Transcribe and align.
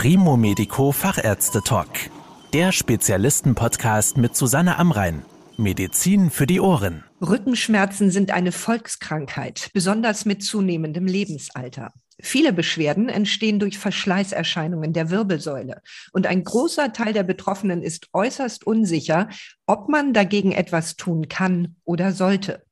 Primo 0.00 0.36
Medico 0.36 0.92
Fachärzte 0.92 1.60
Talk. 1.60 1.88
Der 2.52 2.70
Spezialisten-Podcast 2.70 4.16
mit 4.16 4.36
Susanne 4.36 4.78
Amrein. 4.78 5.24
Medizin 5.56 6.30
für 6.30 6.46
die 6.46 6.60
Ohren. 6.60 7.02
Rückenschmerzen 7.20 8.12
sind 8.12 8.30
eine 8.30 8.52
Volkskrankheit, 8.52 9.70
besonders 9.74 10.24
mit 10.24 10.44
zunehmendem 10.44 11.06
Lebensalter. 11.06 11.92
Viele 12.20 12.52
Beschwerden 12.52 13.08
entstehen 13.08 13.58
durch 13.58 13.76
Verschleißerscheinungen 13.76 14.92
der 14.92 15.10
Wirbelsäule. 15.10 15.82
Und 16.12 16.28
ein 16.28 16.44
großer 16.44 16.92
Teil 16.92 17.12
der 17.12 17.24
Betroffenen 17.24 17.82
ist 17.82 18.06
äußerst 18.12 18.64
unsicher, 18.64 19.28
ob 19.66 19.88
man 19.88 20.12
dagegen 20.12 20.52
etwas 20.52 20.94
tun 20.94 21.26
kann 21.28 21.74
oder 21.82 22.12
sollte. 22.12 22.62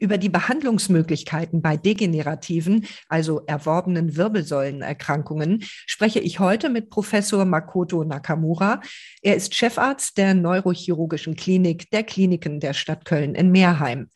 Über 0.00 0.16
die 0.16 0.30
Behandlungsmöglichkeiten 0.30 1.60
bei 1.60 1.76
degenerativen, 1.76 2.86
also 3.10 3.42
erworbenen 3.46 4.16
Wirbelsäulenerkrankungen, 4.16 5.62
spreche 5.84 6.20
ich 6.20 6.40
heute 6.40 6.70
mit 6.70 6.88
Professor 6.88 7.44
Makoto 7.44 8.02
Nakamura. 8.02 8.80
Er 9.20 9.36
ist 9.36 9.54
Chefarzt 9.54 10.16
der 10.16 10.32
Neurochirurgischen 10.32 11.36
Klinik 11.36 11.90
der 11.90 12.02
Kliniken 12.02 12.60
der 12.60 12.72
Stadt 12.72 13.04
Köln 13.04 13.34
in 13.34 13.52
Meerheim. 13.52 14.08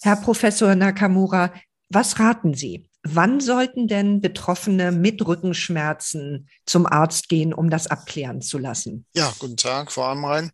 Herr 0.00 0.14
Professor 0.14 0.76
Nakamura, 0.76 1.52
was 1.88 2.20
raten 2.20 2.54
Sie? 2.54 2.88
Wann 3.02 3.40
sollten 3.40 3.88
denn 3.88 4.20
Betroffene 4.20 4.92
mit 4.92 5.26
Rückenschmerzen 5.26 6.48
zum 6.66 6.86
Arzt 6.86 7.28
gehen, 7.28 7.52
um 7.52 7.68
das 7.68 7.88
abklären 7.88 8.42
zu 8.42 8.58
lassen? 8.58 9.06
Ja, 9.14 9.34
guten 9.40 9.56
Tag, 9.56 9.90
Frau 9.90 10.04
Amrein. 10.04 10.52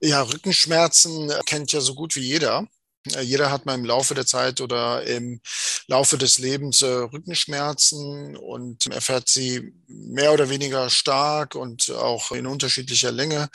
Ja, 0.00 0.22
Rückenschmerzen 0.22 1.30
kennt 1.46 1.70
ja 1.70 1.80
so 1.80 1.94
gut 1.94 2.16
wie 2.16 2.20
jeder. 2.20 2.66
Äh, 3.14 3.22
jeder 3.22 3.50
hat 3.50 3.66
mal 3.66 3.74
im 3.74 3.84
Laufe 3.84 4.14
der 4.14 4.26
Zeit 4.26 4.60
oder 4.60 5.02
im 5.04 5.40
Laufe 5.86 6.18
des 6.18 6.38
Lebens 6.38 6.82
äh, 6.82 6.86
Rückenschmerzen 6.86 8.36
und 8.36 8.86
erfährt 8.88 9.28
sie 9.28 9.72
mehr 9.86 10.32
oder 10.32 10.50
weniger 10.50 10.90
stark 10.90 11.54
und 11.54 11.90
auch 11.90 12.32
in 12.32 12.46
unterschiedlicher 12.46 13.12
Länge. 13.12 13.48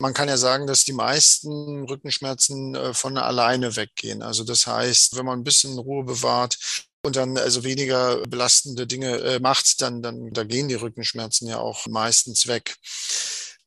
Man 0.00 0.14
kann 0.14 0.28
ja 0.28 0.36
sagen, 0.36 0.66
dass 0.66 0.84
die 0.84 0.92
meisten 0.92 1.84
Rückenschmerzen 1.84 2.74
äh, 2.74 2.94
von 2.94 3.16
alleine 3.18 3.76
weggehen. 3.76 4.22
Also 4.22 4.44
das 4.44 4.66
heißt, 4.66 5.16
wenn 5.16 5.26
man 5.26 5.40
ein 5.40 5.44
bisschen 5.44 5.78
Ruhe 5.78 6.04
bewahrt, 6.04 6.58
und 7.02 7.16
dann 7.16 7.38
also 7.38 7.64
weniger 7.64 8.18
belastende 8.28 8.86
Dinge 8.86 9.38
macht, 9.40 9.80
dann, 9.80 10.02
dann 10.02 10.34
da 10.34 10.44
gehen 10.44 10.68
die 10.68 10.74
Rückenschmerzen 10.74 11.48
ja 11.48 11.58
auch 11.58 11.86
meistens 11.86 12.46
weg. 12.46 12.76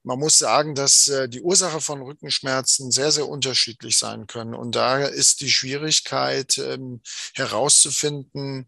Man 0.04 0.20
muss 0.20 0.38
sagen, 0.38 0.76
dass 0.76 1.08
äh, 1.08 1.30
die 1.30 1.42
Ursache 1.42 1.80
von 1.80 2.02
Rückenschmerzen 2.02 2.92
sehr, 2.92 3.12
sehr 3.12 3.28
unterschiedlich 3.28 3.98
sein 3.98 4.28
können. 4.28 4.54
Und 4.54 4.76
da 4.76 5.06
ist 5.06 5.40
die 5.42 5.50
Schwierigkeit 5.50 6.58
ähm, 6.58 7.02
herauszufinden, 7.34 8.68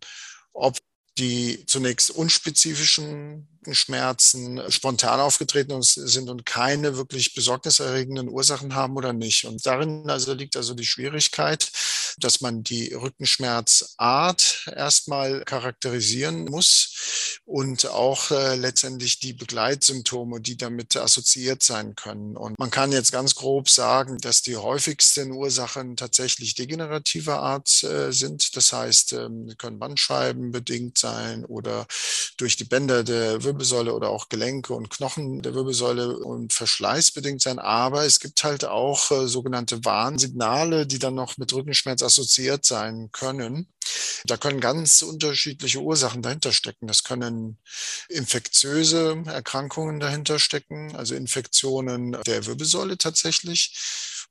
ob 0.53 0.77
die 1.17 1.65
zunächst 1.65 2.11
unspezifischen 2.11 3.54
Schmerzen 3.73 4.61
spontan 4.69 5.19
aufgetreten 5.19 5.81
sind 5.81 6.29
und 6.29 6.45
keine 6.45 6.97
wirklich 6.97 7.33
besorgniserregenden 7.33 8.29
Ursachen 8.29 8.75
haben 8.75 8.95
oder 8.97 9.13
nicht. 9.13 9.45
Und 9.45 9.65
darin 9.65 10.09
also 10.09 10.33
liegt 10.33 10.55
also 10.55 10.73
die 10.73 10.85
Schwierigkeit, 10.85 11.71
dass 12.17 12.41
man 12.41 12.63
die 12.63 12.93
Rückenschmerzart 12.93 14.71
erstmal 14.75 15.43
charakterisieren 15.45 16.45
muss 16.45 17.39
und 17.45 17.87
auch 17.87 18.31
äh, 18.31 18.55
letztendlich 18.55 19.19
die 19.19 19.33
Begleitsymptome, 19.33 20.41
die 20.41 20.57
damit 20.57 20.95
assoziiert 20.95 21.63
sein 21.63 21.95
können. 21.95 22.37
Und 22.37 22.57
man 22.59 22.71
kann 22.71 22.91
jetzt 22.91 23.11
ganz 23.11 23.35
grob 23.35 23.69
sagen, 23.69 24.17
dass 24.19 24.41
die 24.41 24.57
häufigsten 24.57 25.31
Ursachen 25.31 25.95
tatsächlich 25.95 26.55
degenerativer 26.55 27.39
Art 27.41 27.83
äh, 27.83 28.11
sind. 28.11 28.55
Das 28.55 28.73
heißt, 28.73 29.13
ähm, 29.13 29.53
können 29.57 29.79
Bandscheiben 29.79 30.51
bedingt 30.51 30.97
sein 30.97 31.45
oder 31.45 31.85
durch 32.37 32.55
die 32.55 32.63
Bänder 32.63 33.03
der 33.03 33.43
Wirbelsäule 33.55 33.93
oder 33.93 34.09
auch 34.09 34.27
Gelenke 34.27 34.73
und 34.73 34.89
Knochen 34.89 35.41
der 35.41 35.53
Wirbelsäule 35.53 36.17
und 36.17 36.51
verschleißbedingt 36.51 37.41
sein. 37.41 37.57
Aber 37.57 38.05
es 38.05 38.19
gibt 38.19 38.43
halt 38.43 38.65
auch 38.65 39.11
äh, 39.11 39.27
sogenannte 39.27 39.83
Warnsignale, 39.85 40.85
die 40.85 40.99
dann 40.99 41.15
noch 41.15 41.37
mit 41.37 41.53
Rückenschmerz 41.53 42.03
assoziiert 42.03 42.65
sein 42.65 43.09
können. 43.13 43.67
Da 44.25 44.35
können 44.35 44.59
ganz 44.59 45.01
unterschiedliche 45.03 45.79
Ursachen 45.79 46.21
dahinter 46.21 46.51
stecken. 46.51 46.87
Das 46.87 47.03
können 47.03 47.57
infektiöse 48.09 49.23
Erkrankungen 49.25 49.99
dahinter 49.99 50.37
stecken, 50.39 50.95
also 50.95 51.15
Infektionen 51.15 52.17
der 52.25 52.45
Wirbelsäule 52.45 52.97
tatsächlich. 52.97 53.73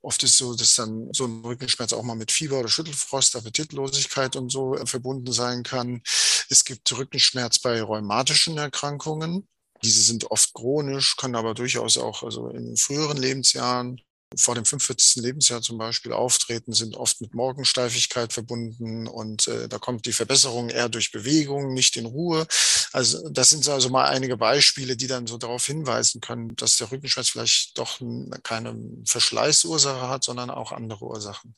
Oft 0.04 0.22
ist 0.22 0.36
so, 0.36 0.54
dass 0.54 0.74
dann 0.74 1.08
so 1.14 1.24
ein 1.24 1.42
Rückenschmerz 1.42 1.94
auch 1.94 2.02
mal 2.02 2.14
mit 2.14 2.30
Fieber 2.30 2.60
oder 2.60 2.68
Schüttelfrost, 2.68 3.36
Appetitlosigkeit 3.36 4.36
und 4.36 4.52
so 4.52 4.76
verbunden 4.84 5.32
sein 5.32 5.62
kann. 5.62 6.02
Es 6.48 6.64
gibt 6.64 6.96
Rückenschmerz 6.96 7.58
bei 7.58 7.82
rheumatischen 7.82 8.58
Erkrankungen. 8.58 9.48
Diese 9.82 10.02
sind 10.02 10.30
oft 10.30 10.54
chronisch, 10.54 11.16
können 11.16 11.36
aber 11.36 11.54
durchaus 11.54 11.98
auch 11.98 12.22
also 12.22 12.48
in 12.48 12.76
früheren 12.76 13.18
Lebensjahren 13.18 14.00
vor 14.36 14.54
dem 14.54 14.64
45. 14.64 15.22
Lebensjahr 15.22 15.62
zum 15.62 15.78
Beispiel 15.78 16.12
auftreten, 16.12 16.72
sind 16.72 16.96
oft 16.96 17.20
mit 17.20 17.34
Morgensteifigkeit 17.34 18.32
verbunden 18.32 19.06
und 19.06 19.48
äh, 19.48 19.68
da 19.68 19.78
kommt 19.78 20.06
die 20.06 20.12
Verbesserung 20.12 20.70
eher 20.70 20.88
durch 20.88 21.12
Bewegung, 21.12 21.72
nicht 21.72 21.96
in 21.96 22.06
Ruhe. 22.06 22.46
Also 22.92 23.28
das 23.28 23.50
sind 23.50 23.68
also 23.68 23.90
mal 23.90 24.06
einige 24.06 24.36
Beispiele, 24.36 24.96
die 24.96 25.06
dann 25.06 25.26
so 25.26 25.38
darauf 25.38 25.66
hinweisen 25.66 26.20
können, 26.20 26.54
dass 26.56 26.76
der 26.76 26.90
Rückenschmerz 26.90 27.28
vielleicht 27.28 27.78
doch 27.78 28.00
keine 28.42 28.76
Verschleißursache 29.04 30.08
hat, 30.08 30.24
sondern 30.24 30.50
auch 30.50 30.72
andere 30.72 31.04
Ursachen. 31.04 31.54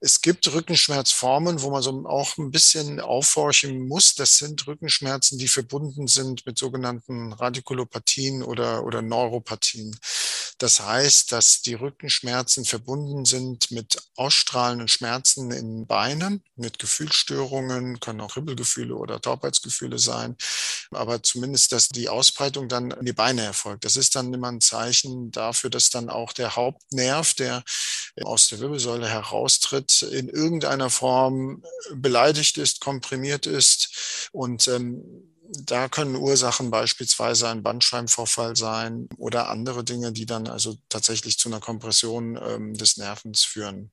Es 0.00 0.20
gibt 0.20 0.52
Rückenschmerzformen, 0.52 1.62
wo 1.62 1.70
man 1.70 1.82
so 1.82 2.06
auch 2.06 2.36
ein 2.38 2.50
bisschen 2.50 3.00
aufhorchen 3.00 3.86
muss. 3.88 4.14
Das 4.14 4.38
sind 4.38 4.66
Rückenschmerzen, 4.66 5.38
die 5.38 5.48
verbunden 5.48 6.06
sind 6.06 6.46
mit 6.46 6.58
sogenannten 6.58 7.32
Radikulopathien 7.32 8.42
oder, 8.42 8.84
oder 8.84 9.02
Neuropathien. 9.02 9.98
Das 10.58 10.80
heißt, 10.80 11.32
dass 11.32 11.60
die 11.60 11.74
Rückenschmerzen 11.74 12.64
verbunden 12.64 13.26
sind 13.26 13.70
mit 13.70 14.02
ausstrahlenden 14.16 14.88
Schmerzen 14.88 15.50
in 15.50 15.86
Beinen, 15.86 16.42
mit 16.56 16.78
Gefühlsstörungen, 16.78 18.00
können 18.00 18.22
auch 18.22 18.36
Ribbelgefühle 18.36 18.94
oder 18.94 19.20
Taubheitsgefühle 19.20 19.98
sein, 19.98 20.36
aber 20.90 21.22
zumindest, 21.22 21.72
dass 21.72 21.88
die 21.88 22.08
Ausbreitung 22.08 22.68
dann 22.68 22.90
in 22.90 23.04
die 23.04 23.12
Beine 23.12 23.42
erfolgt. 23.42 23.84
Das 23.84 23.96
ist 23.96 24.14
dann 24.16 24.32
immer 24.32 24.50
ein 24.50 24.62
Zeichen 24.62 25.30
dafür, 25.30 25.68
dass 25.68 25.90
dann 25.90 26.08
auch 26.08 26.32
der 26.32 26.56
Hauptnerv, 26.56 27.34
der 27.34 27.62
aus 28.22 28.48
der 28.48 28.60
Wirbelsäule 28.60 29.08
heraustritt, 29.08 30.02
in 30.02 30.28
irgendeiner 30.28 30.90
Form 30.90 31.62
beleidigt 31.94 32.58
ist, 32.58 32.80
komprimiert 32.80 33.46
ist 33.46 34.30
und 34.32 34.68
ähm, 34.68 35.02
da 35.48 35.88
können 35.88 36.16
Ursachen 36.16 36.70
beispielsweise 36.70 37.48
ein 37.48 37.62
Bandscheibenvorfall 37.62 38.56
sein 38.56 39.08
oder 39.16 39.48
andere 39.48 39.84
Dinge, 39.84 40.12
die 40.12 40.26
dann 40.26 40.48
also 40.48 40.76
tatsächlich 40.88 41.38
zu 41.38 41.48
einer 41.48 41.60
Kompression 41.60 42.38
ähm, 42.42 42.74
des 42.74 42.96
Nervens 42.96 43.44
führen. 43.44 43.92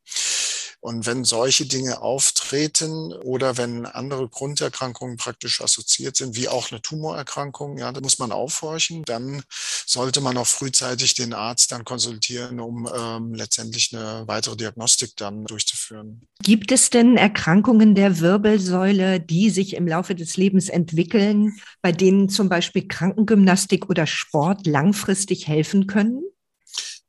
Und 0.83 1.05
wenn 1.05 1.23
solche 1.23 1.65
Dinge 1.65 2.01
auftreten 2.01 3.13
oder 3.13 3.57
wenn 3.57 3.85
andere 3.85 4.27
Grunderkrankungen 4.27 5.15
praktisch 5.15 5.61
assoziiert 5.61 6.17
sind, 6.17 6.35
wie 6.35 6.49
auch 6.49 6.71
eine 6.71 6.81
Tumorerkrankung, 6.81 7.77
ja, 7.77 7.89
da 7.93 8.01
muss 8.01 8.19
man 8.19 8.33
aufhorchen. 8.33 9.03
Dann 9.05 9.43
sollte 9.85 10.19
man 10.19 10.35
auch 10.35 10.45
frühzeitig 10.45 11.13
den 11.13 11.33
Arzt 11.33 11.71
dann 11.71 11.85
konsultieren, 11.85 12.59
um 12.59 12.89
ähm, 12.93 13.33
letztendlich 13.33 13.91
eine 13.93 14.27
weitere 14.27 14.57
Diagnostik 14.57 15.15
dann 15.15 15.45
durchzuführen. 15.45 16.27
Gibt 16.41 16.69
es 16.73 16.89
denn 16.89 17.15
Erkrankungen 17.15 17.95
der 17.95 18.19
Wirbelsäule, 18.19 19.21
die 19.21 19.51
sich 19.51 19.77
im 19.77 19.87
Laufe 19.87 20.15
des 20.15 20.35
Lebens 20.35 20.67
entwickeln, 20.67 21.53
bei 21.81 21.93
denen 21.93 22.27
zum 22.27 22.49
Beispiel 22.49 22.89
Krankengymnastik 22.89 23.89
oder 23.89 24.05
Sport 24.05 24.67
langfristig 24.67 25.47
helfen 25.47 25.87
können? 25.87 26.23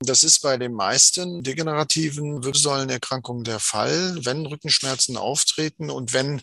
Das 0.06 0.22
ist 0.22 0.40
bei 0.40 0.56
den 0.56 0.72
meisten 0.72 1.42
degenerativen 1.42 2.44
Wirbelsäulenerkrankungen 2.44 3.44
der 3.44 3.60
Fall, 3.60 4.18
wenn 4.22 4.46
Rückenschmerzen 4.46 5.16
auftreten 5.16 5.90
und 5.90 6.12
wenn 6.12 6.40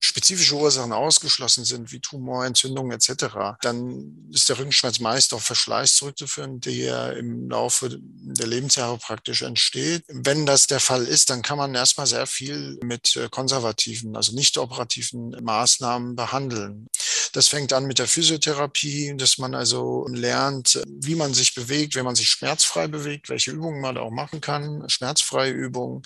spezifische 0.00 0.56
Ursachen 0.56 0.92
ausgeschlossen 0.92 1.64
sind, 1.64 1.90
wie 1.92 2.00
Tumor, 2.00 2.44
Entzündungen 2.44 2.92
etc., 2.92 3.58
dann 3.60 4.30
ist 4.32 4.48
der 4.48 4.58
Rückenschmerz 4.58 5.00
meist 5.00 5.34
auf 5.34 5.42
Verschleiß 5.42 5.96
zurückzuführen, 5.96 6.60
der 6.60 7.16
im 7.16 7.50
Laufe 7.50 7.98
der 8.00 8.46
Lebensjahre 8.46 8.98
praktisch 8.98 9.42
entsteht. 9.42 10.04
Wenn 10.08 10.46
das 10.46 10.66
der 10.66 10.80
Fall 10.80 11.04
ist, 11.04 11.30
dann 11.30 11.42
kann 11.42 11.58
man 11.58 11.74
erstmal 11.74 12.06
sehr 12.06 12.26
viel 12.26 12.78
mit 12.82 13.16
äh, 13.16 13.28
konservativen, 13.28 14.16
also 14.16 14.34
nicht 14.34 14.56
operativen 14.58 15.30
Maßnahmen 15.42 16.14
behandeln. 16.14 16.86
Das 17.32 17.48
fängt 17.48 17.72
an 17.72 17.86
mit 17.86 17.98
der 17.98 18.06
Physiotherapie, 18.06 19.14
dass 19.16 19.38
man 19.38 19.54
also 19.54 20.06
lernt, 20.08 20.82
wie 20.86 21.14
man 21.14 21.34
sich 21.34 21.54
bewegt, 21.54 21.94
wenn 21.94 22.04
man 22.04 22.14
sich 22.14 22.28
schmerzfrei 22.28 22.88
bewegt, 22.88 23.28
welche 23.28 23.50
Übungen 23.50 23.80
man 23.80 23.98
auch 23.98 24.10
machen 24.10 24.40
kann, 24.40 24.88
schmerzfreie 24.88 25.52
Übungen 25.52 26.02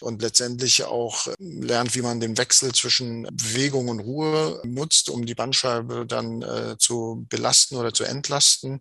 und 0.00 0.22
letztendlich 0.22 0.84
auch 0.84 1.28
lernt, 1.38 1.94
wie 1.94 2.02
man 2.02 2.20
den 2.20 2.38
Wechsel 2.38 2.72
zwischen 2.72 3.24
Bewegung 3.32 3.88
und 3.88 4.00
Ruhe 4.00 4.60
nutzt, 4.64 5.10
um 5.10 5.26
die 5.26 5.34
Bandscheibe 5.34 6.06
dann 6.06 6.42
äh, 6.42 6.76
zu 6.78 7.26
belasten 7.28 7.76
oder 7.76 7.92
zu 7.92 8.04
entlasten. 8.04 8.80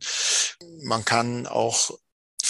Man 0.81 1.05
kann 1.05 1.47
auch 1.47 1.91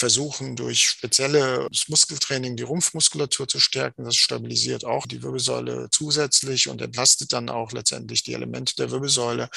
versuchen, 0.02 0.56
durch 0.56 0.88
spezielles 0.88 1.86
Muskeltraining 1.86 2.56
die 2.56 2.64
Rumpfmuskulatur 2.64 3.46
zu 3.46 3.60
stärken. 3.60 4.04
Das 4.04 4.16
stabilisiert 4.16 4.84
auch 4.84 5.06
die 5.06 5.22
Wirbelsäule 5.22 5.90
zusätzlich 5.92 6.68
und 6.68 6.82
entlastet 6.82 7.32
dann 7.32 7.48
auch 7.48 7.70
letztendlich 7.70 8.24
die 8.24 8.34
Elemente 8.34 8.74
der 8.74 8.90
Wirbelsäule. 8.90 9.48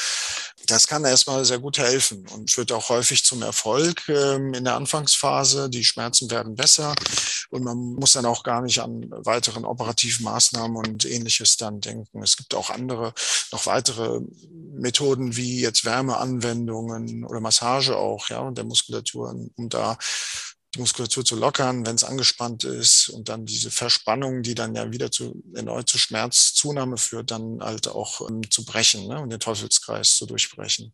Das 0.68 0.86
kann 0.86 1.03
erstmal 1.03 1.44
sehr 1.45 1.57
gut 1.57 1.80
helfen 1.80 2.27
und 2.27 2.51
führt 2.51 2.71
auch 2.71 2.89
häufig 2.89 3.25
zum 3.25 3.42
Erfolg 3.42 4.07
ähm, 4.07 4.53
in 4.53 4.65
der 4.65 4.75
Anfangsphase. 4.75 5.68
Die 5.68 5.83
Schmerzen 5.83 6.30
werden 6.30 6.56
besser 6.56 6.94
und 7.50 7.63
man 7.63 7.77
muss 7.95 8.12
dann 8.12 8.27
auch 8.27 8.44
gar 8.44 8.62
nicht 8.62 8.80
an 8.81 9.07
weiteren 9.09 9.65
operativen 9.65 10.25
Maßnahmen 10.25 10.77
und 10.77 11.06
ähnliches 11.06 11.57
dann 11.57 11.81
denken. 11.81 12.21
Es 12.21 12.38
gibt 12.38 12.53
auch 12.53 12.69
andere, 12.69 13.15
noch 13.51 13.65
weitere 13.65 14.21
Methoden 14.77 15.36
wie 15.38 15.62
jetzt 15.62 15.86
Wärmeanwendungen 15.86 17.25
oder 17.25 17.39
Massage 17.39 17.97
auch, 17.97 18.30
ja, 18.30 18.42
und 18.42 18.59
der 18.59 18.65
Muskulatur, 18.65 19.33
um 19.56 19.69
da 19.69 19.97
die 20.75 20.80
Muskulatur 20.80 21.25
zu 21.25 21.36
lockern, 21.36 21.86
wenn 21.86 21.95
es 21.95 22.04
angespannt 22.04 22.63
ist 22.63 23.10
und 23.10 23.30
dann 23.30 23.45
diese 23.45 23.72
Verspannung, 23.72 24.44
die 24.44 24.56
dann 24.56 24.75
ja 24.75 24.92
wieder 24.92 25.12
zu 25.12 25.42
erneut 25.54 25.89
zu 25.89 25.98
Schmerzzunahme 25.98 26.98
führt, 26.98 27.31
dann 27.31 27.62
halt 27.62 27.88
auch 27.88 28.30
ähm, 28.30 28.50
zu 28.50 28.66
brechen 28.66 29.07
ne, 29.07 29.19
und 29.19 29.30
den 29.30 29.39
Teufelskreis 29.39 30.16
zu 30.16 30.25
durchbrechen. 30.25 30.94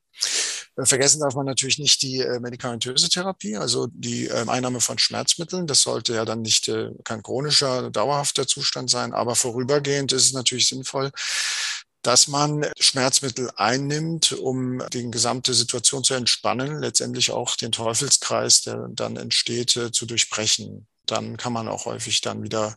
Äh, 0.78 0.86
vergessen 0.86 1.19
darf 1.19 1.36
man 1.36 1.45
natürlich 1.45 1.80
nicht 1.80 2.01
die 2.01 2.19
äh, 2.19 2.39
medikamentöse 2.39 3.10
Therapie, 3.10 3.57
also 3.57 3.88
die 3.92 4.28
äh, 4.28 4.48
Einnahme 4.48 4.81
von 4.81 4.98
Schmerzmitteln. 4.98 5.68
Das 5.68 5.81
sollte 5.81 6.13
ja 6.13 6.25
dann 6.25 6.42
nicht 6.42 6.68
äh, 6.68 6.92
kein 7.04 7.24
chronischer, 7.24 7.89
dauerhafter 7.92 8.48
Zustand 8.48 8.89
sein, 8.89 9.13
aber 9.13 9.36
vorübergehend 9.36 10.12
ist 10.13 10.25
es 10.25 10.34
natürlich 10.34 10.68
sinnvoll, 10.68 11.12
dass 12.01 12.27
man 12.27 12.65
Schmerzmittel 12.80 13.51
einnimmt, 13.56 14.33
um 14.33 14.81
die 14.92 15.09
gesamte 15.12 15.53
Situation 15.53 16.03
zu 16.03 16.15
entspannen, 16.15 16.80
letztendlich 16.80 17.31
auch 17.31 17.56
den 17.56 17.71
Teufelskreis, 17.71 18.62
der 18.62 18.88
dann 18.92 19.18
entsteht, 19.18 19.75
äh, 19.75 19.92
zu 19.92 20.06
durchbrechen. 20.06 20.88
Dann 21.06 21.38
kann 21.38 21.53
man 21.53 21.68
auch 21.68 21.86
häufig 21.86 22.21
dann 22.21 22.44
wieder, 22.44 22.75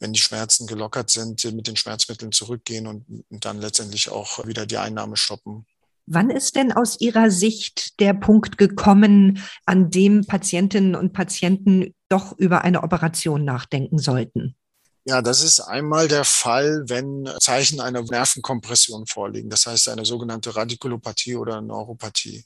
wenn 0.00 0.12
die 0.12 0.20
Schmerzen 0.20 0.66
gelockert 0.66 1.10
sind, 1.10 1.44
mit 1.52 1.66
den 1.68 1.76
Schmerzmitteln 1.76 2.32
zurückgehen 2.32 2.86
und, 2.86 3.24
dann 3.30 3.60
letztendlich 3.60 4.08
auch 4.10 4.46
wieder 4.46 4.66
die 4.66 4.78
Einnahme 4.78 5.16
stoppen. 5.16 5.66
Wann 6.06 6.30
ist 6.30 6.56
denn 6.56 6.72
aus 6.72 7.00
Ihrer 7.00 7.30
Sicht 7.30 8.00
der 8.00 8.12
Punkt 8.12 8.58
gekommen, 8.58 9.40
an 9.66 9.90
dem 9.90 10.26
Patientinnen 10.26 10.96
und 10.96 11.12
Patienten 11.12 11.94
doch 12.08 12.36
über 12.36 12.62
eine 12.62 12.82
Operation 12.82 13.44
nachdenken 13.44 13.98
sollten? 13.98 14.56
Ja, 15.04 15.20
das 15.20 15.42
ist 15.42 15.58
einmal 15.58 16.06
der 16.06 16.24
Fall, 16.24 16.84
wenn 16.86 17.28
Zeichen 17.40 17.80
einer 17.80 18.02
Nervenkompression 18.02 19.06
vorliegen. 19.06 19.50
Das 19.50 19.66
heißt 19.66 19.88
eine 19.88 20.04
sogenannte 20.04 20.54
Radikulopathie 20.54 21.34
oder 21.34 21.60
Neuropathie. 21.60 22.44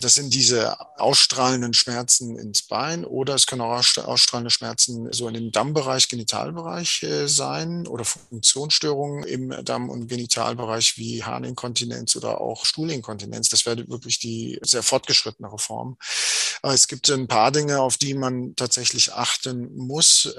Das 0.00 0.14
sind 0.14 0.32
diese 0.34 0.76
ausstrahlenden 0.98 1.74
Schmerzen 1.74 2.36
ins 2.36 2.62
Bein 2.62 3.04
oder 3.04 3.34
es 3.34 3.46
können 3.46 3.62
auch 3.62 3.82
ausstrahlende 3.96 4.50
Schmerzen 4.50 5.12
so 5.12 5.28
in 5.28 5.34
dem 5.34 5.52
Dammbereich, 5.52 6.08
Genitalbereich 6.08 7.02
äh, 7.02 7.26
sein 7.28 7.86
oder 7.86 8.04
Funktionsstörungen 8.04 9.24
im 9.24 9.54
Damm- 9.64 9.90
und 9.90 10.08
Genitalbereich 10.08 10.98
wie 10.98 11.24
Harninkontinenz 11.24 12.14
oder 12.16 12.40
auch 12.40 12.64
Stuhlinkontinenz. 12.64 13.48
Das 13.48 13.66
wäre 13.66 13.88
wirklich 13.88 14.18
die 14.20 14.58
sehr 14.62 14.82
fortgeschrittenere 14.84 15.58
Form. 15.58 15.96
Aber 16.62 16.74
es 16.74 16.88
gibt 16.88 17.10
ein 17.10 17.26
paar 17.28 17.50
Dinge, 17.50 17.80
auf 17.80 17.96
die 17.96 18.14
man 18.14 18.54
tatsächlich 18.56 19.12
achten 19.12 19.76
muss 19.76 20.36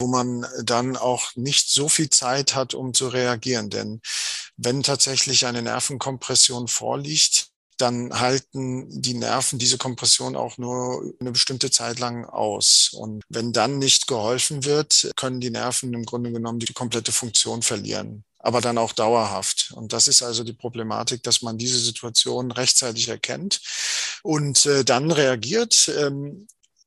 wo 0.00 0.06
man 0.06 0.46
dann 0.64 0.96
auch 0.96 1.36
nicht 1.36 1.70
so 1.70 1.88
viel 1.88 2.10
Zeit 2.10 2.54
hat, 2.54 2.74
um 2.74 2.94
zu 2.94 3.08
reagieren. 3.08 3.70
Denn 3.70 4.00
wenn 4.56 4.82
tatsächlich 4.82 5.46
eine 5.46 5.62
Nervenkompression 5.62 6.66
vorliegt, 6.68 7.48
dann 7.76 8.18
halten 8.18 8.88
die 8.90 9.14
Nerven 9.14 9.58
diese 9.58 9.78
Kompression 9.78 10.36
auch 10.36 10.58
nur 10.58 11.14
eine 11.20 11.32
bestimmte 11.32 11.70
Zeit 11.70 11.98
lang 11.98 12.24
aus. 12.24 12.90
Und 12.92 13.22
wenn 13.28 13.52
dann 13.52 13.78
nicht 13.78 14.06
geholfen 14.06 14.64
wird, 14.64 15.12
können 15.16 15.40
die 15.40 15.50
Nerven 15.50 15.94
im 15.94 16.04
Grunde 16.04 16.32
genommen 16.32 16.58
die 16.58 16.72
komplette 16.72 17.12
Funktion 17.12 17.62
verlieren 17.62 18.24
aber 18.42 18.60
dann 18.60 18.78
auch 18.78 18.92
dauerhaft. 18.92 19.72
Und 19.76 19.92
das 19.92 20.08
ist 20.08 20.22
also 20.22 20.44
die 20.44 20.54
Problematik, 20.54 21.22
dass 21.22 21.42
man 21.42 21.58
diese 21.58 21.78
Situation 21.78 22.50
rechtzeitig 22.50 23.08
erkennt 23.08 23.60
und 24.22 24.66
äh, 24.66 24.84
dann 24.84 25.10
reagiert. 25.10 25.88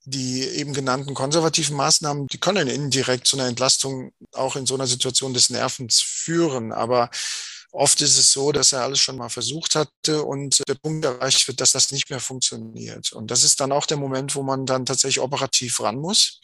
Die 0.06 0.44
eben 0.44 0.74
genannten 0.74 1.14
konservativen 1.14 1.78
Maßnahmen, 1.78 2.28
die 2.28 2.38
können 2.38 2.68
indirekt 2.68 3.26
zu 3.26 3.38
einer 3.38 3.48
Entlastung 3.48 4.12
auch 4.34 4.58
in 4.58 4.66
so 4.66 4.74
einer 4.74 4.88
Situation 4.88 5.34
des 5.34 5.50
Nervens 5.50 6.02
führen. 6.02 6.74
Aber 6.74 7.10
oft 7.72 8.02
ist 8.02 8.18
es 8.18 8.32
so, 8.32 8.52
dass 8.52 8.72
er 8.74 8.82
alles 8.82 9.00
schon 9.00 9.18
mal 9.18 9.30
versucht 9.30 9.76
hatte 9.76 10.24
und 10.24 10.62
der 10.68 10.76
Punkt 10.76 11.06
erreicht 11.06 11.48
wird, 11.48 11.60
dass 11.60 11.72
das 11.72 11.92
nicht 11.92 12.10
mehr 12.10 12.20
funktioniert. 12.20 13.14
Und 13.14 13.32
das 13.32 13.44
ist 13.44 13.60
dann 13.60 13.72
auch 13.72 13.86
der 13.86 13.98
Moment, 13.98 14.36
wo 14.36 14.44
man 14.44 14.66
dann 14.66 14.86
tatsächlich 14.86 15.22
operativ 15.22 15.80
ran 15.82 15.96
muss. 15.96 16.40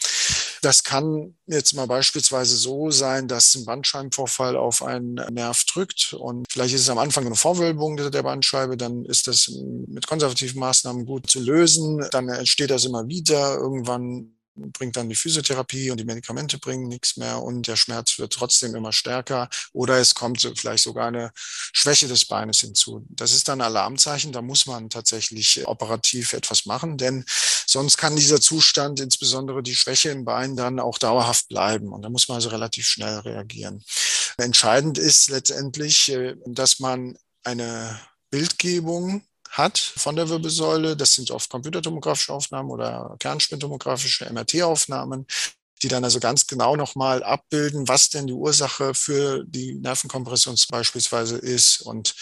Das 0.62 0.84
kann 0.84 1.36
jetzt 1.48 1.74
mal 1.74 1.88
beispielsweise 1.88 2.56
so 2.56 2.92
sein, 2.92 3.28
dass 3.28 3.56
ein 3.56 3.66
Bandscheibenvorfall 3.66 4.56
auf 4.56 4.84
einen 4.84 5.16
Nerv 5.32 5.64
drückt 5.66 6.14
und 6.14 6.46
vielleicht 6.52 6.74
ist 6.74 6.82
es 6.82 6.90
am 6.90 6.98
Anfang 6.98 7.26
eine 7.26 7.36
Vorwölbung 7.36 7.98
der 7.98 8.24
Bandscheibe, 8.24 8.78
dann 8.78 9.06
ist 9.06 9.28
das 9.28 9.52
mit 9.88 10.08
konservativen 10.08 10.60
Maßnahmen 10.60 11.06
gut 11.06 11.30
zu 11.30 11.40
lösen, 11.40 12.06
dann 12.12 12.30
entsteht 12.30 12.72
das 12.72 12.86
immer 12.86 13.08
wieder, 13.08 13.56
irgendwann 13.56 14.39
bringt 14.74 14.96
dann 14.98 15.10
die 15.10 15.16
Physiotherapie 15.16 15.92
und 15.92 15.98
die 15.98 16.06
Medikamente 16.06 16.58
bringen 16.58 16.88
nichts 16.88 17.18
mehr 17.18 17.42
und 17.42 17.68
der 17.68 17.76
Schmerz 17.76 18.20
wird 18.20 18.34
trotzdem 18.34 18.76
immer 18.76 18.92
stärker 18.92 19.50
oder 19.74 19.98
es 19.98 20.16
kommt 20.16 20.42
vielleicht 20.56 20.84
sogar 20.84 21.08
eine 21.08 21.32
Schwäche 21.36 22.08
des 22.08 22.26
Beines 22.26 22.60
hinzu. 22.60 23.06
Das 23.10 23.34
ist 23.34 23.48
dann 23.48 23.62
ein 23.62 23.68
Alarmzeichen, 23.68 24.32
da 24.32 24.42
muss 24.42 24.66
man 24.66 24.90
tatsächlich 24.90 25.68
operativ 25.68 26.34
etwas 26.34 26.66
machen, 26.66 26.98
denn 26.98 27.26
sonst 27.68 27.98
kann 27.98 28.16
dieser 28.16 28.42
Zustand, 28.42 29.00
insbesondere 29.00 29.64
die 29.64 29.76
Schwäche 29.76 30.10
im 30.10 30.26
Bein, 30.26 30.56
dann 30.56 30.80
auch 30.80 30.98
dauerhaft 30.98 31.48
bleiben 31.48 31.94
und 31.94 32.02
da 32.02 32.10
muss 32.10 32.28
man 32.28 32.36
also 32.36 32.50
relativ 32.50 32.86
schnell 32.86 33.20
reagieren. 33.20 33.84
Entscheidend 34.38 34.98
ist 34.98 35.30
letztendlich, 35.30 36.10
äh, 36.10 36.36
dass 36.46 36.80
man 36.80 37.18
eine 37.44 38.00
Bildgebung 38.32 39.24
hat 39.50 39.78
von 39.78 40.16
der 40.16 40.30
Wirbelsäule. 40.30 40.96
Das 40.96 41.14
sind 41.14 41.32
oft 41.32 41.50
computertomografische 41.50 42.34
Aufnahmen 42.34 42.70
oder 42.70 43.16
kernspintomografische 43.20 44.32
MRT-Aufnahmen 44.32 45.26
die 45.82 45.88
dann 45.88 46.04
also 46.04 46.20
ganz 46.20 46.48
genau 46.48 46.76
nochmal 46.76 47.24
abbilden, 47.24 47.88
was 47.88 48.10
denn 48.10 48.28
die 48.28 48.34
Ursache 48.34 48.94
für 48.94 49.44
die 49.46 49.76
Nervenkompression 49.76 50.56
beispielsweise 50.70 51.38
ist. 51.38 51.82
Und 51.82 52.16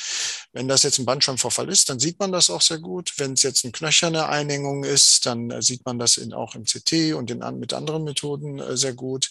wenn 0.53 0.68
das 0.68 0.83
jetzt 0.83 1.00
ein 1.00 1.06
Bandscheibenvorfall 1.06 1.69
ist, 1.69 1.89
dann 1.89 2.00
sieht 2.00 2.19
man 2.19 2.31
das 2.31 2.50
auch 2.50 2.62
sehr 2.62 2.79
gut. 2.79 3.13
Wenn 3.18 3.33
es 3.33 3.44
jetzt 3.44 3.65
eine 3.65 3.71
knöcherne 3.71 4.27
Einengung 4.27 4.83
ist, 4.83 5.25
dann 5.25 5.62
sieht 5.62 5.85
man 5.85 5.97
das 5.97 6.18
in, 6.18 6.33
auch 6.33 6.56
im 6.56 6.65
CT 6.65 7.13
und 7.15 7.31
in, 7.31 7.39
mit 7.59 7.74
anderen 7.74 8.03
Methoden 8.03 8.59
äh, 8.59 8.77
sehr 8.77 8.94
gut. 8.94 9.29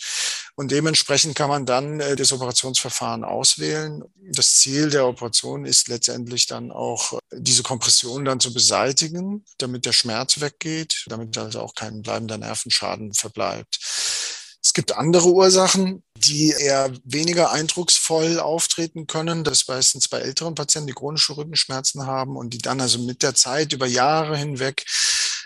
Und 0.58 0.70
dementsprechend 0.70 1.35
kann 1.35 1.50
man 1.50 1.67
dann 1.67 2.00
äh, 2.00 2.17
das 2.17 2.32
Operationsverfahren 2.32 3.25
auswählen. 3.25 4.03
Das 4.32 4.55
Ziel 4.55 4.88
der 4.88 5.06
Operation 5.06 5.67
ist 5.67 5.88
letztendlich 5.88 6.47
dann 6.47 6.73
auch, 6.73 7.12
äh, 7.12 7.19
diese 7.32 7.62
Kompression 7.62 8.25
dann 8.25 8.41
zu 8.41 8.55
beseitigen, 8.55 9.44
damit 9.58 9.84
der 9.84 9.93
Schmerz 9.93 10.41
weggeht, 10.41 11.05
damit 11.08 11.36
also 11.36 11.60
auch 11.60 11.75
kein 11.75 12.01
bleibender 12.01 12.39
Nervenschaden 12.39 13.13
verbleibt. 13.13 13.79
Es 14.63 14.72
gibt 14.72 14.96
andere 14.96 15.29
Ursachen, 15.29 16.03
die 16.17 16.51
eher 16.51 16.91
weniger 17.05 17.53
eindrucksvoll 17.53 18.41
auftreten 18.41 19.06
können. 19.06 19.44
Das 19.44 19.60
ist 19.60 19.69
meistens 19.69 20.08
bei 20.08 20.19
älteren 20.19 20.55
Patienten, 20.55 20.89
die 20.89 20.94
chronische 20.94 21.36
Rückenschmerzen 21.36 22.06
haben 22.06 22.36
und 22.36 22.51
die 22.55 22.58
dann 22.58 22.81
also 22.81 22.98
mit 22.98 23.22
der 23.22 23.34
Zeit 23.34 23.72
über 23.75 23.86
Jahre 23.86 24.36
hinweg 24.36 24.84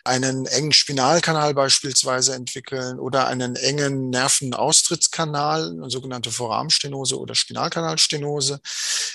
einen 0.05 0.47
engen 0.47 0.73
Spinalkanal 0.73 1.55
beispielsweise 1.55 2.35
entwickeln 2.35 2.99
oder 2.99 3.27
einen 3.27 3.57
engen 3.57 4.11
Nervenaustrittskanal, 4.11 5.71
eine 5.71 5.91
sogenannte 5.91 6.31
Vorarmstenose 6.31 7.19
oder 7.19 7.35
Spinalkanalstenose. 7.35 8.61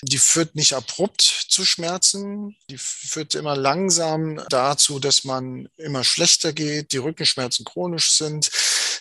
Die 0.02 0.18
führt 0.18 0.56
nicht 0.56 0.74
abrupt 0.74 1.22
zu 1.22 1.66
Schmerzen, 1.66 2.56
die 2.70 2.78
führt 2.78 3.36
immer 3.36 3.56
langsam 3.56 4.42
dazu, 4.50 5.00
dass 5.00 5.24
man 5.24 5.70
immer 5.78 6.04
schlechter 6.04 6.54
geht, 6.54 6.92
die 6.92 6.98
Rückenschmerzen 6.98 7.66
chronisch 7.66 8.14
sind. 8.14 8.52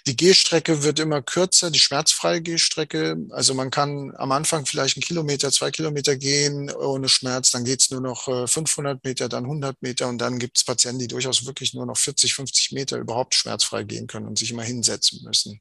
Die 0.06 0.16
Gehstrecke 0.16 0.82
wird 0.82 0.98
immer 0.98 1.22
kürzer, 1.22 1.70
die 1.70 1.78
schmerzfreie 1.78 2.42
Gehstrecke. 2.42 3.16
Also 3.30 3.54
man 3.54 3.70
kann 3.70 4.12
am 4.16 4.32
Anfang 4.32 4.66
vielleicht 4.66 4.98
einen 4.98 5.02
Kilometer, 5.02 5.50
zwei 5.50 5.70
Kilometer 5.70 6.14
gehen 6.16 6.70
ohne 6.70 7.08
Schmerz, 7.08 7.52
dann 7.52 7.64
geht's 7.64 7.90
nur 7.90 8.02
noch 8.02 8.24
500 8.24 8.96
äh, 8.96 9.08
Meter, 9.08 9.30
dann 9.30 9.44
100 9.44 9.80
Meter 9.80 10.08
und 10.08 10.18
dann 10.18 10.38
gibt's 10.38 10.62
Patienten, 10.62 10.98
die 10.98 11.08
durchaus 11.08 11.46
wirklich 11.46 11.72
nur 11.72 11.86
noch 11.86 11.96
40, 11.96 12.34
50 12.34 12.72
Meter 12.72 12.98
überhaupt 12.98 13.34
schmerzfrei 13.34 13.84
gehen 13.84 14.06
können 14.06 14.26
und 14.26 14.38
sich 14.38 14.50
immer 14.50 14.62
hinsetzen 14.62 15.22
müssen. 15.24 15.60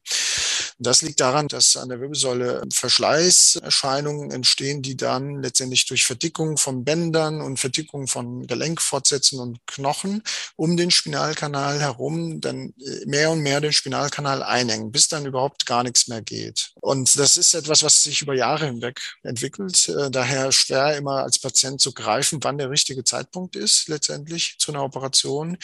Und 0.78 0.86
das 0.86 1.02
liegt 1.02 1.20
daran, 1.20 1.46
dass 1.48 1.76
an 1.76 1.88
der 1.88 2.00
Wirbelsäule 2.00 2.62
Verschleißerscheinungen 2.72 4.32
entstehen, 4.32 4.82
die 4.82 4.96
dann 4.96 5.40
letztendlich 5.42 5.86
durch 5.86 6.04
Verdickung 6.04 6.56
von 6.56 6.84
Bändern 6.84 7.40
und 7.40 7.58
Verdickung 7.58 8.08
von 8.08 8.46
Gelenkfortsätzen 8.46 9.38
und 9.38 9.58
Knochen 9.66 10.22
um 10.56 10.76
den 10.76 10.90
Spinalkanal 10.90 11.80
herum 11.80 12.40
dann 12.40 12.74
äh, 12.84 13.06
mehr 13.06 13.30
und 13.30 13.40
mehr 13.40 13.60
den 13.60 13.72
Spinalkanal 13.72 14.42
einengen, 14.42 14.90
bis 14.90 15.08
dann 15.08 15.26
überhaupt 15.26 15.64
gar 15.64 15.84
nichts 15.84 16.08
mehr 16.08 16.22
geht. 16.22 16.72
Und 16.80 17.18
das 17.18 17.36
ist 17.36 17.54
etwas, 17.54 17.82
was 17.82 18.02
sich 18.02 18.22
über 18.22 18.34
Jahre 18.34 18.66
hinweg 18.66 19.00
entwickelt. 19.22 19.88
Äh, 19.88 20.10
daher 20.10 20.50
schwer 20.50 20.96
immer 20.96 21.22
als 21.22 21.38
Patient 21.38 21.80
zu 21.80 21.92
greifen, 21.92 22.40
wann 22.42 22.58
der 22.58 22.70
richtige 22.70 23.04
Zeitpunkt 23.04 23.54
ist, 23.54 23.88
letztendlich 23.88 24.56
zu 24.58 24.72
einer 24.72 24.82
Operation. 24.82 25.56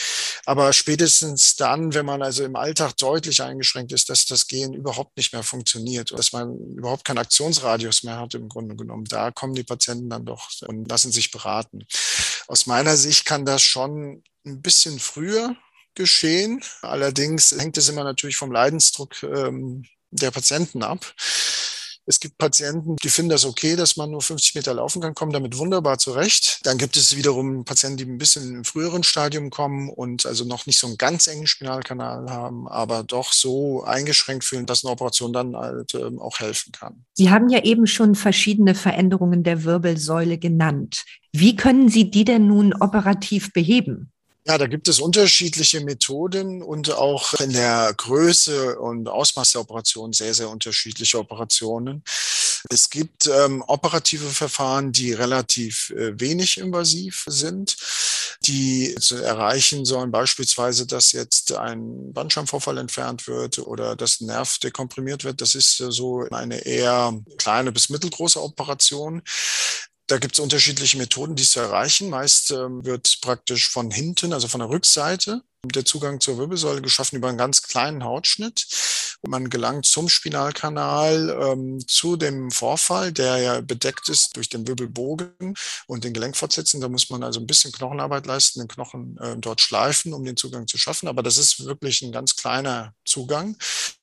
Aber 0.47 0.73
spätestens 0.73 1.57
dann, 1.57 1.95
wenn 1.95 2.07
man 2.07 2.23
also 2.23 2.45
im 2.45 2.57
Alltag 2.57 2.97
deutlich 2.97 3.43
eingeschränkt 3.43 3.93
ist, 3.93 4.09
dass 4.09 4.25
das 4.27 4.47
Gehen 4.47 4.73
überhaupt 4.73 5.00
nicht 5.17 5.33
mehr 5.33 5.43
funktioniert, 5.43 6.13
dass 6.13 6.33
man 6.33 6.57
überhaupt 6.77 7.05
keinen 7.05 7.19
Aktionsradius 7.19 8.03
mehr 8.03 8.19
hat 8.19 8.35
im 8.35 8.49
Grunde 8.49 8.77
genommen, 8.77 9.05
da 9.05 9.31
kommen 9.31 9.55
die 9.55 9.65
Patienten 9.65 10.11
dann 10.11 10.25
doch 10.25 10.51
und 10.67 10.89
lassen 10.89 11.13
sich 11.13 11.31
beraten. 11.31 11.87
Aus 12.49 12.67
meiner 12.67 12.97
Sicht 12.97 13.25
kann 13.25 13.45
das 13.45 13.63
schon 13.63 14.23
ein 14.45 14.63
bisschen 14.63 14.99
früher 14.99 15.57
geschehen. 15.95 16.63
Allerdings 16.83 17.55
hängt 17.57 17.77
es 17.77 17.89
immer 17.89 18.05
natürlich 18.05 18.37
vom 18.37 18.53
Leidensdruck 18.53 19.23
ähm, 19.23 19.85
der 20.11 20.31
Patienten 20.31 20.83
ab. 20.83 21.15
Es 22.11 22.19
gibt 22.19 22.39
Patienten, 22.39 22.97
die 22.97 23.09
finden 23.09 23.31
das 23.31 23.45
okay, 23.45 23.77
dass 23.77 23.97
man 23.97 24.11
nur 24.11 24.21
50 24.21 24.57
Meter 24.57 24.75
laufen 24.75 25.01
kann, 25.01 25.15
kommen 25.15 25.33
damit 25.33 25.57
wunderbar 25.59 25.97
zurecht. 25.99 26.59
Dann 26.65 26.77
gibt 26.77 26.97
es 26.97 27.17
wiederum 27.17 27.65
Patienten, 27.65 27.99
die 27.99 28.05
ein 28.05 28.19
bisschen 28.19 28.53
im 28.53 28.65
früheren 28.65 29.05
Stadium 29.05 29.51
kommen 29.51 29.89
und 29.89 30.27
also 30.27 30.45
noch 30.45 30.67
nicht 30.67 30.77
so 30.77 30.89
einen 30.89 30.99
ganz 30.99 31.29
engen 31.29 31.47
Spinalkanal 31.47 32.29
haben, 32.29 32.67
aber 32.67 33.05
doch 33.05 33.33
so 33.33 33.85
eingeschränkt 33.85 34.43
fühlen, 34.43 34.67
dass 34.67 34.85
eine 34.85 34.91
Operation 34.91 35.33
dann 35.33 35.55
halt 35.55 35.95
äh, 35.95 36.19
auch 36.19 36.41
helfen 36.41 36.73
kann. 36.73 37.05
Sie 37.15 37.31
haben 37.31 37.49
ja 37.49 37.63
eben 37.63 37.87
schon 37.87 38.17
verschiedene 38.17 38.75
Veränderungen 38.75 39.45
der 39.45 39.63
Wirbelsäule 39.63 40.37
genannt. 40.37 41.05
Wie 41.33 41.55
können 41.55 41.89
Sie 41.89 42.11
die 42.11 42.25
denn 42.25 42.49
nun 42.49 42.75
operativ 42.75 43.53
beheben? 43.53 44.11
Ja, 44.47 44.57
da 44.57 44.67
gibt 44.67 44.89
es 44.89 45.01
unterschiedliche 45.01 45.81
Methoden 45.81 46.63
und 46.63 46.91
auch 46.93 47.35
in 47.35 47.53
der 47.53 47.93
Größe 47.95 48.79
und 48.79 49.07
Ausmaß 49.07 49.53
der 49.53 49.61
Operation 49.61 50.15
sehr, 50.15 50.33
sehr 50.33 50.49
unterschiedliche 50.49 51.19
Operationen. 51.19 52.03
Es 52.71 52.89
gibt 52.89 53.27
ähm, 53.27 53.63
operative 53.67 54.29
Verfahren, 54.31 54.93
die 54.93 55.13
relativ 55.13 55.91
äh, 55.91 56.19
wenig 56.19 56.59
invasiv 56.59 57.25
sind, 57.27 57.77
die 58.47 58.95
zu 58.99 59.17
erreichen 59.17 59.85
sollen, 59.85 60.11
beispielsweise, 60.11 60.87
dass 60.87 61.13
jetzt 61.13 61.53
ein 61.53 62.13
Bandscheibenvorfall 62.13 62.79
entfernt 62.79 63.27
wird 63.29 63.59
oder 63.59 63.95
dass 63.95 64.21
ein 64.21 64.27
Nerv 64.27 64.59
dekomprimiert 64.59 65.25
wird. 65.25 65.43
Das 65.43 65.55
ist 65.55 65.81
äh, 65.81 65.93
so 65.93 66.27
eine 66.31 66.65
eher 66.65 67.19
kleine 67.37 67.73
bis 67.73 67.91
mittelgroße 67.91 68.43
Operation. 68.43 69.23
Da 70.11 70.19
gibt 70.19 70.35
es 70.35 70.41
unterschiedliche 70.41 70.99
Methoden, 70.99 71.37
dies 71.37 71.53
zu 71.53 71.61
erreichen. 71.61 72.11
Meist 72.11 72.51
ähm, 72.51 72.85
wird 72.85 73.21
praktisch 73.21 73.69
von 73.69 73.93
hinten, 73.93 74.33
also 74.33 74.49
von 74.49 74.59
der 74.59 74.69
Rückseite, 74.69 75.43
der 75.65 75.85
Zugang 75.85 76.19
zur 76.19 76.37
Wirbelsäule 76.37 76.83
geschaffen 76.83 77.15
über 77.15 77.29
einen 77.29 77.39
ganz 77.39 77.63
kleinen 77.63 78.03
Hautschnitt. 78.03 78.67
Man 79.27 79.51
gelangt 79.51 79.85
zum 79.85 80.09
Spinalkanal, 80.09 81.37
ähm, 81.43 81.87
zu 81.87 82.17
dem 82.17 82.51
Vorfall, 82.51 83.13
der 83.13 83.37
ja 83.39 83.61
bedeckt 83.61 84.09
ist 84.09 84.37
durch 84.37 84.49
den 84.49 84.67
Wirbelbogen 84.67 85.55
und 85.87 86.05
den 86.05 86.15
Gelenkfortsätzen. 86.15 86.81
Da 86.81 86.89
muss 86.89 87.11
man 87.11 87.23
also 87.23 87.41
ein 87.41 87.47
bisschen 87.47 87.73
Knochenarbeit 87.73 88.27
leisten, 88.27 88.61
den 88.61 88.69
Knochen 88.69 89.19
äh, 89.19 89.37
dort 89.37 89.61
schleifen, 89.61 90.15
um 90.15 90.25
den 90.25 90.37
Zugang 90.37 90.67
zu 90.67 90.79
schaffen. 90.79 91.07
Aber 91.07 91.23
das 91.23 91.37
ist 91.37 91.65
wirklich 91.65 92.01
ein 92.03 92.13
ganz 92.13 92.35
kleiner 92.37 92.95
Zugang. 93.05 93.57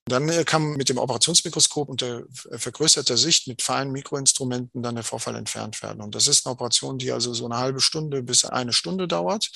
Dann 0.06 0.30
äh, 0.30 0.44
kann 0.44 0.74
mit 0.74 0.90
dem 0.90 0.98
Operationsmikroskop 1.00 1.90
unter 1.90 2.24
vergrößerter 2.32 3.18
Sicht 3.18 3.48
mit 3.48 3.62
feinen 3.62 3.92
Mikroinstrumenten 3.92 4.84
dann 4.84 4.96
der 4.96 5.04
Vorfall 5.04 5.36
entfernt 5.36 5.82
werden. 5.82 6.02
Und 6.02 6.16
das 6.16 6.28
ist 6.28 6.46
eine 6.46 6.54
Operation, 6.54 6.98
die 6.98 7.12
also 7.12 7.34
so 7.34 7.46
eine 7.46 7.58
halbe 7.58 7.82
Stunde 7.82 8.24
bis 8.24 8.46
eine 8.46 8.74
Stunde 8.74 9.08
dauert. 9.08 9.50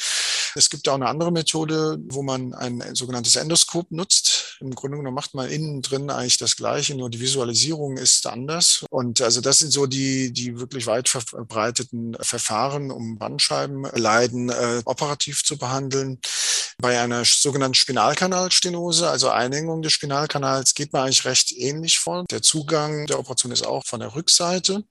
Es 0.55 0.69
gibt 0.69 0.89
auch 0.89 0.95
eine 0.95 1.07
andere 1.07 1.31
Methode, 1.31 1.99
wo 2.09 2.23
man 2.23 2.53
ein 2.53 2.95
sogenanntes 2.95 3.35
Endoskop 3.35 3.91
nutzt. 3.91 4.40
Im 4.61 4.75
Grunde 4.75 4.97
genommen 4.97 5.15
macht 5.15 5.33
man 5.33 5.49
innen 5.49 5.81
drin 5.81 6.09
eigentlich 6.09 6.37
das 6.37 6.55
Gleiche, 6.55 6.95
nur 6.95 7.09
die 7.09 7.19
Visualisierung 7.19 7.97
ist 7.97 8.27
anders. 8.27 8.85
Und 8.89 9.21
also 9.21 9.41
das 9.41 9.59
sind 9.59 9.71
so 9.71 9.87
die, 9.87 10.31
die 10.31 10.59
wirklich 10.59 10.85
weit 10.87 11.09
verbreiteten 11.09 12.15
Verfahren, 12.21 12.91
um 12.91 13.17
Bandscheibenleiden 13.17 14.49
äh, 14.49 14.81
operativ 14.85 15.43
zu 15.43 15.57
behandeln. 15.57 16.19
Bei 16.77 16.99
einer 16.99 17.25
sogenannten 17.25 17.75
Spinalkanalstenose, 17.75 19.09
also 19.09 19.29
Einengung 19.29 19.81
des 19.81 19.93
Spinalkanals, 19.93 20.73
geht 20.73 20.93
man 20.93 21.03
eigentlich 21.03 21.25
recht 21.25 21.51
ähnlich 21.51 21.99
vor. 21.99 22.25
Der 22.29 22.41
Zugang 22.41 23.07
der 23.07 23.19
Operation 23.19 23.51
ist 23.51 23.65
auch 23.65 23.83
von 23.85 23.99
der 23.99 24.15
Rückseite. 24.15 24.83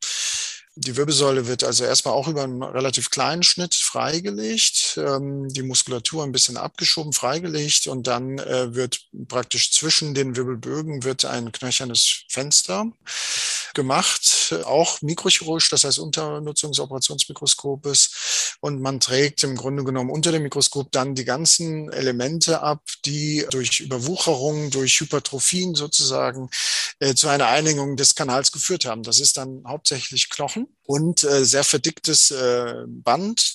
Die 0.77 0.97
Wirbelsäule 0.97 1.47
wird 1.49 1.65
also 1.65 1.85
erstmal 1.85 2.15
auch 2.15 2.29
über 2.29 2.45
einen 2.45 2.63
relativ 2.63 3.11
kleinen 3.11 3.43
Schnitt 3.43 3.75
freigelegt, 3.75 4.99
ähm, 5.05 5.49
die 5.49 5.63
Muskulatur 5.63 6.23
ein 6.23 6.33
bisschen 6.33 6.57
abgeschoben, 6.57 7.13
freigelegt 7.13 7.89
und 7.89 8.07
dann 8.07 8.39
äh, 8.39 8.75
wird 8.75 9.01
praktisch 9.27 9.73
zwischen 9.73 10.15
den 10.15 10.37
Wirbelbögen 10.37 11.03
wird 11.03 11.25
ein 11.25 11.51
knöchernes 11.51 12.25
Fenster 12.29 12.87
gemacht, 13.75 14.55
auch 14.65 15.03
mikrochirurgisch, 15.03 15.71
das 15.71 15.85
heißt 15.85 15.99
unter 15.99 16.41
Nutzung 16.41 16.73
des 16.73 16.81
Operationsmikroskopes. 16.81 18.57
Und 18.61 18.81
man 18.81 19.01
trägt 19.01 19.43
im 19.45 19.57
Grunde 19.57 19.85
genommen 19.85 20.11
unter 20.11 20.33
dem 20.33 20.43
Mikroskop 20.43 20.93
dann 20.93 21.15
die 21.15 21.25
ganzen 21.25 21.93
Elemente 21.93 22.63
ab, 22.63 22.83
die 23.05 23.47
durch 23.51 23.81
Überwucherung, 23.81 24.71
durch 24.71 25.01
Hypertrophien 25.01 25.75
sozusagen 25.75 26.51
äh, 26.99 27.15
zu 27.15 27.29
einer 27.29 27.47
Einigung 27.47 27.97
des 27.97 28.15
Kanals 28.15 28.53
geführt 28.53 28.85
haben. 28.85 29.03
Das 29.03 29.21
ist 29.21 29.37
dann 29.37 29.63
hauptsächlich 29.67 30.29
Knochen 30.31 30.69
und 30.85 31.25
äh, 31.25 31.45
sehr 31.45 31.65
verdicktes 31.65 32.31
äh, 32.31 32.85
Band. 32.87 33.55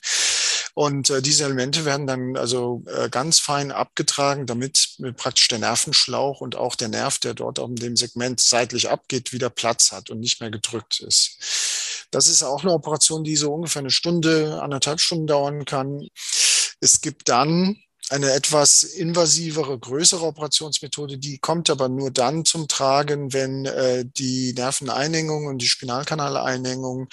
Und 0.75 1.10
äh, 1.10 1.22
diese 1.22 1.46
Elemente 1.46 1.86
werden 1.86 2.05
dann 2.05 2.36
also 2.36 2.84
äh, 2.88 3.10
ganz 3.10 3.39
fein 3.39 3.72
abgetragen, 3.72 4.46
damit 4.46 4.98
äh, 5.01 5.13
praktisch 5.13 5.48
der 5.48 5.60
Nervenschlauch 5.60 6.41
und 6.41 6.58
auch 6.58 6.75
der 6.75 6.89
Nerv, 6.89 7.17
der 7.17 7.34
dort 7.34 7.60
auf 7.60 7.70
dem 7.74 7.96
Segment 7.96 8.41
seitlich 8.41 8.89
abgeht, 8.89 9.32
wieder 9.32 9.50
Platz 9.50 9.94
hat 9.94 10.10
und 10.10 10.20
nicht 10.20 10.41
mehr 10.41 10.51
gedrückt 10.51 11.00
ist. 11.00 12.08
Das 12.12 12.27
ist 12.27 12.44
auch 12.44 12.63
eine 12.63 12.74
Operation, 12.74 13.24
die 13.24 13.38
so 13.38 13.53
ungefähr 13.53 13.79
eine 13.79 13.89
Stunde, 13.89 14.62
anderthalb 14.62 15.00
Stunden 15.00 15.27
dauern 15.27 15.63
kann. 15.63 16.08
Es 16.82 17.00
gibt 17.00 17.29
dann 17.29 17.77
eine 18.10 18.32
etwas 18.34 18.84
invasivere, 18.84 19.79
größere 19.79 20.25
Operationsmethode, 20.25 21.17
die 21.17 21.39
kommt 21.39 21.70
aber 21.70 21.88
nur 21.88 22.12
dann 22.12 22.44
zum 22.44 22.67
Tragen, 22.67 23.32
wenn 23.32 23.65
äh, 23.65 24.05
die 24.05 24.53
Nerveneinengung 24.53 25.48
und 25.48 25.62
die 25.62 25.70
Spinalkanaleinengung 25.70 27.08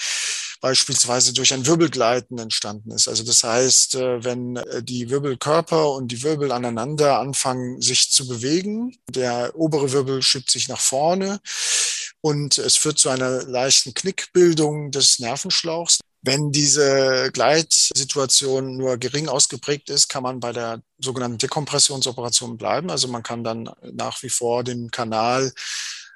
beispielsweise 0.62 1.35
durch 1.35 1.52
ein 1.52 1.66
Wirbelgleiten 1.66 2.38
entstanden 2.38 2.92
ist. 2.92 3.09
Also 3.09 3.25
das 3.25 3.42
heißt, 3.42 3.97
äh, 3.97 4.25
wenn 4.25 4.57
äh, 4.57 4.83
die 4.83 5.11
Wirbelkörper 5.11 5.90
und 5.90 6.09
die 6.09 6.23
Wirbel 6.23 6.52
aneinander 6.52 7.19
anfangen, 7.19 7.83
sich 7.83 8.11
zu 8.11 8.28
bewegen, 8.28 8.97
der 9.11 9.52
obere 9.57 9.90
Wirbel 9.92 10.23
schiebt 10.23 10.50
sich 10.50 10.69
nach 10.69 10.81
vorne 10.81 11.40
und 12.21 12.59
es 12.59 12.76
führt 12.76 12.99
zu 12.99 13.11
einer 13.11 13.42
leichten 13.42 13.92
Knickbildung 13.92 14.92
des 14.92 15.19
Nervenschlauchs. 15.19 15.99
Wenn 16.25 16.52
diese 16.52 17.31
Gleitsituation 17.33 18.76
nur 18.76 18.99
gering 18.99 19.28
ausgeprägt 19.28 19.90
ist, 19.90 20.09
kann 20.09 20.23
man 20.23 20.38
bei 20.38 20.52
der 20.52 20.81
sogenannten 21.00 21.38
Dekompressionsoperation 21.38 22.57
bleiben. 22.57 22.90
Also 22.90 23.09
man 23.09 23.25
kann 23.25 23.42
dann 23.42 23.69
nach 23.92 24.23
wie 24.23 24.31
vor 24.31 24.62
den 24.62 24.92
Kanal 24.92 25.52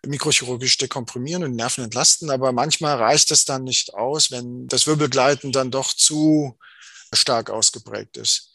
mikrochirurgisch 0.06 0.78
dekomprimieren 0.78 1.44
und 1.44 1.56
Nerven 1.56 1.84
entlasten. 1.84 2.30
Aber 2.30 2.52
manchmal 2.52 2.96
reicht 2.96 3.30
es 3.30 3.44
dann 3.44 3.64
nicht 3.64 3.94
aus, 3.94 4.30
wenn 4.30 4.66
das 4.68 4.86
Wirbelgleiten 4.86 5.52
dann 5.52 5.70
doch 5.70 5.92
zu 5.92 6.56
stark 7.12 7.50
ausgeprägt 7.50 8.16
ist. 8.16 8.52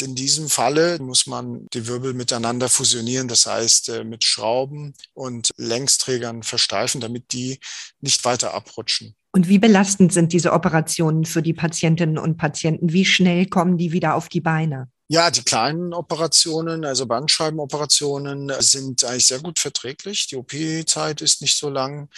In 0.00 0.14
diesem 0.14 0.48
Falle 0.48 0.98
muss 1.00 1.26
man 1.26 1.66
die 1.72 1.86
Wirbel 1.86 2.14
miteinander 2.14 2.68
fusionieren, 2.68 3.28
das 3.28 3.46
heißt 3.46 3.90
äh, 3.90 4.04
mit 4.04 4.24
Schrauben 4.24 4.94
und 5.12 5.50
Längsträgern 5.56 6.42
versteifen, 6.42 7.00
damit 7.00 7.32
die 7.32 7.60
nicht 8.00 8.24
weiter 8.24 8.54
abrutschen. 8.54 9.14
Und 9.32 9.48
wie 9.48 9.58
belastend 9.58 10.12
sind 10.12 10.32
diese 10.32 10.52
Operationen 10.52 11.24
für 11.24 11.42
die 11.42 11.52
Patientinnen 11.52 12.18
und 12.18 12.36
Patienten? 12.36 12.92
Wie 12.92 13.04
schnell 13.04 13.46
kommen 13.46 13.78
die 13.78 13.92
wieder 13.92 14.14
auf 14.14 14.28
die 14.28 14.40
Beine? 14.40 14.90
Ja, 15.12 15.28
die 15.32 15.42
kleinen 15.42 15.92
Operationen, 15.92 16.84
also 16.84 17.04
Bandscheibenoperationen, 17.04 18.52
sind 18.60 19.02
eigentlich 19.02 19.26
sehr 19.26 19.40
gut 19.40 19.58
verträglich. 19.58 20.28
Die 20.28 20.36
OP-Zeit 20.36 21.20
ist 21.20 21.42
nicht 21.42 21.56
so 21.56 21.68
lang. 21.68 22.08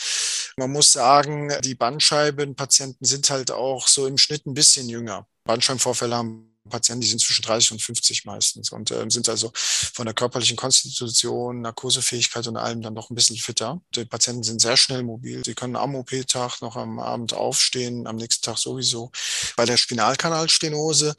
Man 0.59 0.71
muss 0.71 0.93
sagen, 0.93 1.51
die 1.65 1.75
Bandscheibenpatienten 1.75 3.07
sind 3.07 3.31
halt 3.31 3.51
auch 3.51 3.89
so 3.89 4.07
im 4.07 4.19
Schnitt 4.19 4.45
ein 4.45 4.53
bisschen 4.53 4.91
jünger. 4.91 5.27
Bandscheibenvorfälle 5.45 6.17
haben 6.17 6.53
Patienten, 6.69 7.01
die 7.01 7.09
sind 7.09 7.21
zwischen 7.21 7.43
30 7.43 7.73
und 7.73 7.83
50 7.83 8.27
meistens 8.27 8.71
und 8.71 8.91
äh, 8.91 9.05
sind 9.09 9.29
also 9.29 9.51
von 9.55 10.05
der 10.05 10.15
körperlichen 10.15 10.59
Konstitution, 10.59 11.63
Narkosefähigkeit 11.63 12.47
und 12.47 12.59
allem 12.59 12.83
dann 12.83 12.95
noch 12.95 13.09
ein 13.09 13.15
bisschen 13.15 13.37
fitter. 13.37 13.81
Die 13.95 14.05
Patienten 14.05 14.43
sind 14.43 14.61
sehr 14.61 14.77
schnell 14.77 15.03
mobil. 15.03 15.43
Sie 15.45 15.55
können 15.55 15.77
am 15.77 15.95
OP-Tag 15.95 16.61
noch 16.61 16.77
am 16.77 16.99
Abend 16.99 17.33
aufstehen, 17.33 18.07
am 18.07 18.17
nächsten 18.17 18.45
Tag 18.45 18.59
sowieso. 18.59 19.11
Bei 19.57 19.65
der 19.65 19.79
Spinalkanalstenose 19.79 21.17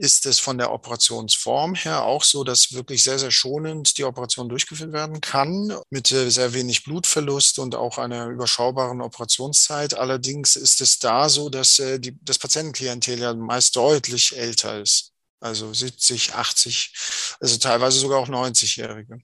ist 0.00 0.24
es 0.24 0.38
von 0.38 0.56
der 0.56 0.72
Operationsform 0.72 1.74
her 1.74 2.04
auch 2.04 2.24
so, 2.24 2.42
dass 2.42 2.72
wirklich 2.72 3.04
sehr, 3.04 3.18
sehr 3.18 3.30
schonend 3.30 3.98
die 3.98 4.04
Operation 4.04 4.48
durchgeführt 4.48 4.92
werden 4.92 5.20
kann, 5.20 5.76
mit 5.90 6.10
äh, 6.10 6.30
sehr 6.30 6.54
wenig 6.54 6.84
Blutverlust 6.84 7.58
und 7.58 7.74
auch 7.74 7.98
einer 7.98 8.28
überschaubaren 8.28 9.02
Operationszeit. 9.02 9.92
Allerdings 9.92 10.56
ist 10.56 10.80
es 10.80 10.98
da 10.98 11.28
so, 11.28 11.50
dass 11.50 11.78
äh, 11.78 12.00
die, 12.00 12.16
das 12.22 12.38
Patientenklientel 12.38 13.18
ja 13.18 13.34
meist 13.34 13.76
deutlich 13.76 14.34
älter 14.34 14.80
ist. 14.80 15.12
Also 15.38 15.72
70, 15.72 16.34
80, 16.34 17.36
also 17.40 17.58
teilweise 17.58 17.98
sogar 17.98 18.20
auch 18.20 18.28
90-Jährige. 18.28 19.20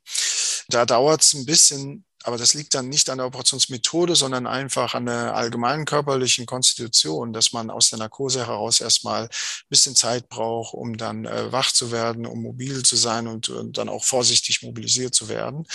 Da 0.68 0.84
dauert 0.84 1.22
es 1.22 1.32
ein 1.32 1.46
bisschen, 1.46 2.04
aber 2.26 2.38
das 2.38 2.54
liegt 2.54 2.74
dann 2.74 2.88
nicht 2.88 3.08
an 3.08 3.18
der 3.18 3.28
Operationsmethode, 3.28 4.16
sondern 4.16 4.48
einfach 4.48 4.94
an 4.94 5.06
der 5.06 5.36
allgemeinen 5.36 5.84
körperlichen 5.84 6.44
Konstitution, 6.44 7.32
dass 7.32 7.52
man 7.52 7.70
aus 7.70 7.90
der 7.90 8.00
Narkose 8.00 8.40
heraus 8.40 8.80
erstmal 8.80 9.22
ein 9.26 9.28
bisschen 9.68 9.94
Zeit 9.94 10.28
braucht, 10.28 10.74
um 10.74 10.96
dann 10.96 11.24
äh, 11.24 11.52
wach 11.52 11.70
zu 11.70 11.92
werden, 11.92 12.26
um 12.26 12.42
mobil 12.42 12.82
zu 12.82 12.96
sein 12.96 13.28
und, 13.28 13.48
und, 13.48 13.78
dann 13.78 13.88
auch 13.88 14.04
vorsichtig 14.04 14.62
mobilisiert 14.62 15.14
zu 15.14 15.28
werden. 15.28 15.66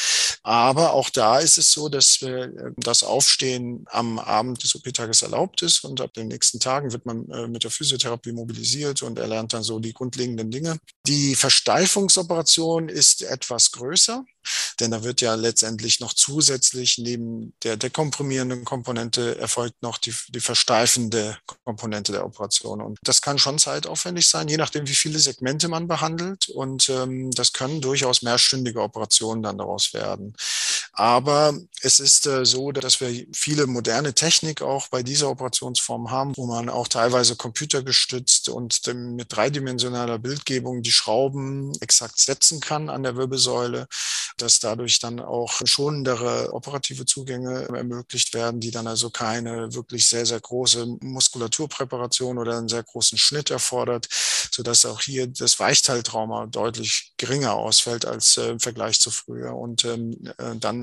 Aber 0.44 0.92
auch 0.92 1.10
da 1.10 1.40
ist 1.40 1.58
es 1.58 1.72
so, 1.72 1.88
dass 1.88 2.22
äh, 2.22 2.50
das 2.76 3.04
Aufstehen 3.04 3.86
am 3.90 4.20
Abend 4.20 4.62
des 4.62 4.76
OP-Tages 4.76 5.22
erlaubt 5.22 5.62
ist 5.62 5.86
und 5.86 6.02
ab 6.02 6.14
den 6.14 6.28
nächsten 6.28 6.60
Tagen 6.60 6.92
wird 6.92 7.06
man 7.06 7.30
äh, 7.30 7.48
mit 7.48 7.64
der 7.64 7.72
Physiotherapie 7.72 8.34
mobilisiert 8.34 9.04
und 9.04 9.20
erlernt 9.20 9.54
dann 9.54 9.64
so 9.64 9.80
die 9.80 9.94
grundlegenden 9.94 10.52
Dinge. 10.52 10.78
Die 11.08 11.34
Versteifungsoperation 11.36 12.90
ist 12.90 13.22
etwas 13.22 13.72
größer. 13.72 14.26
Denn 14.80 14.92
da 14.92 15.04
wird 15.04 15.22
ja 15.22 15.36
letztendlich 15.36 16.00
noch 16.00 16.14
zusätzlich 16.14 16.98
neben 16.98 17.54
der 17.64 17.78
dekomprimierenden 17.78 18.66
Komponente 18.66 19.38
erfolgt 19.38 19.82
noch 19.82 19.98
die, 19.98 20.14
die 20.30 20.40
versteifende 20.40 21.38
Komponente 21.64 22.12
der 22.12 22.26
Operation. 22.26 22.82
Und 22.82 22.98
das 23.04 23.22
kann 23.22 23.38
schon 23.38 23.60
zeitaufwendig 23.60 24.28
sein, 24.28 24.48
je 24.48 24.58
nachdem, 24.58 24.88
wie 24.88 24.96
viele 24.96 25.20
Segmente 25.20 25.68
man 25.68 25.88
behandelt. 25.88 26.50
Und 26.50 26.90
ähm, 26.90 27.32
das 27.32 27.54
können 27.54 27.82
durchaus 27.82 28.22
mehrstündige 28.22 28.82
Operationen 28.82 29.44
dann 29.44 29.58
daraus 29.58 29.94
werden. 29.94 30.36
Aber 30.94 31.58
es 31.82 32.00
ist 32.00 32.28
äh, 32.28 32.46
so, 32.46 32.72
dass 32.72 33.00
wir 33.00 33.26
viele 33.34 33.66
moderne 33.66 34.14
Technik 34.14 34.62
auch 34.62 34.88
bei 34.90 35.04
dieser 35.04 35.30
Operationsform 35.30 36.12
haben, 36.12 36.36
wo 36.36 36.46
man 36.46 36.70
auch 36.70 36.88
teilweise 36.88 37.36
computergestützt 37.36 38.50
und 38.50 38.82
mit 38.94 39.36
dreidimensionaler 39.36 40.20
Bildgebung 40.20 40.82
die 40.82 40.92
Schrauben 40.92 41.72
exakt 41.80 42.20
setzen 42.20 42.60
kann 42.60 42.90
an 42.90 43.04
der 43.04 43.16
Wirbelsäule 43.16 43.88
dass 44.38 44.60
dadurch 44.60 45.00
dann 45.00 45.20
auch 45.20 45.62
schonendere 45.66 46.54
operative 46.54 47.06
Zugänge 47.06 47.68
ermöglicht 47.68 48.34
werden, 48.34 48.60
die 48.60 48.72
dann 48.72 48.88
also 48.88 49.10
keine 49.10 49.74
wirklich 49.74 50.08
sehr, 50.08 50.26
sehr 50.26 50.40
große 50.40 50.98
Muskulaturpräparation 51.02 52.38
oder 52.38 52.58
einen 52.58 52.68
sehr 52.68 52.84
großen 52.84 53.18
Schnitt 53.18 53.52
erfordert, 53.52 54.08
sodass 54.52 54.86
auch 54.86 55.02
hier 55.02 55.28
das 55.28 55.60
Weichteiltrauma 55.60 56.48
deutlich 56.48 57.14
geringer 57.18 57.54
ausfällt 57.54 58.06
als 58.06 58.38
äh, 58.38 58.50
im 58.50 58.60
Vergleich 58.60 59.00
zu 59.00 59.12
früher. 59.12 59.56
Und 59.56 59.86
ähm, 59.86 60.18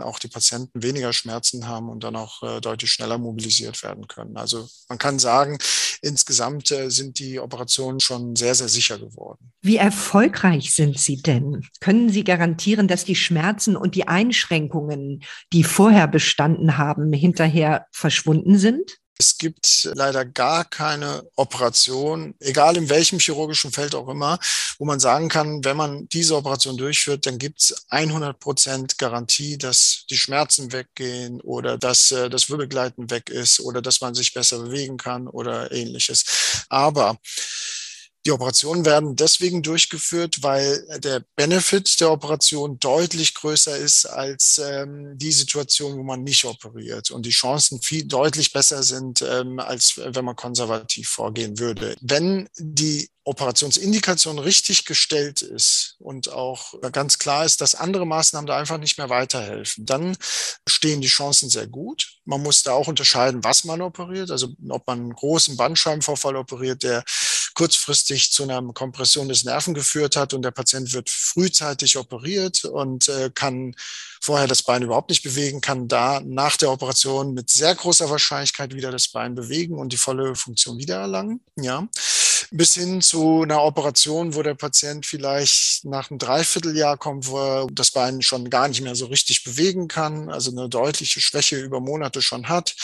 auch 0.02 0.18
die 0.18 0.28
Patienten 0.28 0.82
weniger 0.82 1.12
Schmerzen 1.12 1.68
haben 1.68 1.88
und 1.88 2.04
dann 2.04 2.16
auch 2.16 2.42
äh, 2.42 2.60
deutlich 2.60 2.92
schneller 2.92 3.18
mobilisiert 3.18 3.82
werden 3.82 4.08
können. 4.08 4.36
Also 4.36 4.68
man 4.88 4.98
kann 4.98 5.18
sagen, 5.18 5.58
insgesamt 6.02 6.70
äh, 6.70 6.90
sind 6.90 7.18
die 7.18 7.40
Operationen 7.40 8.00
schon 8.00 8.36
sehr, 8.36 8.54
sehr 8.54 8.68
sicher 8.68 8.98
geworden. 8.98 9.52
Wie 9.60 9.76
erfolgreich 9.76 10.74
sind 10.74 10.98
sie 10.98 11.20
denn? 11.20 11.66
Können 11.80 12.10
Sie 12.10 12.24
garantieren, 12.24 12.88
dass 12.88 13.04
die 13.04 13.16
Schmerzen 13.16 13.76
und 13.76 13.94
die 13.94 14.08
Einschränkungen, 14.08 15.22
die 15.52 15.64
vorher 15.64 16.08
bestanden 16.08 16.78
haben, 16.78 17.12
hinterher 17.12 17.86
verschwunden 17.90 18.58
sind? 18.58 18.98
Es 19.20 19.36
gibt 19.36 19.90
leider 19.94 20.24
gar 20.24 20.64
keine 20.64 21.28
Operation, 21.34 22.36
egal 22.38 22.76
in 22.76 22.88
welchem 22.88 23.18
chirurgischen 23.18 23.72
Feld 23.72 23.96
auch 23.96 24.06
immer, 24.06 24.38
wo 24.78 24.84
man 24.84 25.00
sagen 25.00 25.28
kann, 25.28 25.64
wenn 25.64 25.76
man 25.76 26.08
diese 26.08 26.36
Operation 26.36 26.76
durchführt, 26.76 27.26
dann 27.26 27.38
gibt 27.38 27.60
es 27.60 27.86
100 27.88 28.38
Prozent 28.38 28.96
Garantie, 28.96 29.58
dass 29.58 30.04
die 30.08 30.16
Schmerzen 30.16 30.70
weggehen 30.72 31.40
oder 31.40 31.78
dass 31.78 32.12
äh, 32.12 32.30
das 32.30 32.48
Wirbelgleiten 32.48 33.10
weg 33.10 33.28
ist 33.28 33.58
oder 33.58 33.82
dass 33.82 34.00
man 34.00 34.14
sich 34.14 34.34
besser 34.34 34.60
bewegen 34.60 34.98
kann 34.98 35.26
oder 35.26 35.72
ähnliches. 35.72 36.64
Aber 36.68 37.18
die 38.28 38.32
Operationen 38.32 38.84
werden 38.84 39.16
deswegen 39.16 39.62
durchgeführt, 39.62 40.42
weil 40.42 40.86
der 41.02 41.24
Benefit 41.34 41.98
der 41.98 42.10
Operation 42.10 42.78
deutlich 42.78 43.32
größer 43.32 43.74
ist 43.74 44.04
als 44.04 44.58
ähm, 44.62 45.16
die 45.16 45.32
Situation, 45.32 45.96
wo 45.96 46.02
man 46.02 46.24
nicht 46.24 46.44
operiert 46.44 47.10
und 47.10 47.24
die 47.24 47.30
Chancen 47.30 47.80
viel 47.80 48.04
deutlich 48.04 48.52
besser 48.52 48.82
sind, 48.82 49.24
ähm, 49.26 49.60
als 49.60 49.98
wenn 50.04 50.26
man 50.26 50.36
konservativ 50.36 51.08
vorgehen 51.08 51.58
würde. 51.58 51.96
Wenn 52.02 52.50
die 52.58 53.08
Operationsindikation 53.28 54.38
richtig 54.38 54.86
gestellt 54.86 55.42
ist 55.42 55.96
und 55.98 56.32
auch 56.32 56.74
ganz 56.92 57.18
klar 57.18 57.44
ist, 57.44 57.60
dass 57.60 57.74
andere 57.74 58.06
Maßnahmen 58.06 58.46
da 58.46 58.56
einfach 58.56 58.78
nicht 58.78 58.96
mehr 58.96 59.10
weiterhelfen, 59.10 59.84
dann 59.84 60.16
stehen 60.66 61.02
die 61.02 61.08
Chancen 61.08 61.50
sehr 61.50 61.66
gut. 61.66 62.14
Man 62.24 62.42
muss 62.42 62.62
da 62.62 62.72
auch 62.72 62.88
unterscheiden, 62.88 63.44
was 63.44 63.64
man 63.64 63.82
operiert, 63.82 64.30
also 64.30 64.48
ob 64.70 64.86
man 64.86 65.00
einen 65.00 65.12
großen 65.12 65.56
Bandscheibenvorfall 65.56 66.36
operiert, 66.36 66.82
der 66.82 67.04
kurzfristig 67.54 68.32
zu 68.32 68.44
einer 68.44 68.62
Kompression 68.72 69.28
des 69.28 69.44
Nerven 69.44 69.74
geführt 69.74 70.16
hat 70.16 70.32
und 70.32 70.42
der 70.42 70.52
Patient 70.52 70.92
wird 70.94 71.10
frühzeitig 71.10 71.98
operiert 71.98 72.64
und 72.64 73.08
äh, 73.08 73.30
kann 73.34 73.74
vorher 74.20 74.46
das 74.46 74.62
Bein 74.62 74.82
überhaupt 74.82 75.10
nicht 75.10 75.22
bewegen, 75.22 75.60
kann 75.60 75.88
da 75.88 76.20
nach 76.24 76.56
der 76.56 76.70
Operation 76.70 77.34
mit 77.34 77.50
sehr 77.50 77.74
großer 77.74 78.08
Wahrscheinlichkeit 78.08 78.74
wieder 78.74 78.90
das 78.90 79.08
Bein 79.08 79.34
bewegen 79.34 79.78
und 79.78 79.92
die 79.92 79.96
volle 79.96 80.34
Funktion 80.34 80.78
wiedererlangen. 80.78 81.40
Ja 81.56 81.88
bis 82.50 82.74
hin 82.74 83.02
zu 83.02 83.42
einer 83.42 83.62
Operation, 83.62 84.34
wo 84.34 84.42
der 84.42 84.54
Patient 84.54 85.04
vielleicht 85.04 85.84
nach 85.84 86.10
einem 86.10 86.18
Dreivierteljahr 86.18 86.96
kommt, 86.96 87.28
wo 87.28 87.38
er 87.38 87.66
das 87.70 87.90
Bein 87.90 88.22
schon 88.22 88.50
gar 88.50 88.68
nicht 88.68 88.80
mehr 88.80 88.94
so 88.94 89.06
richtig 89.06 89.44
bewegen 89.44 89.88
kann, 89.88 90.30
also 90.30 90.50
eine 90.50 90.68
deutliche 90.68 91.20
Schwäche 91.20 91.56
über 91.56 91.80
Monate 91.80 92.22
schon 92.22 92.48
hat 92.48 92.74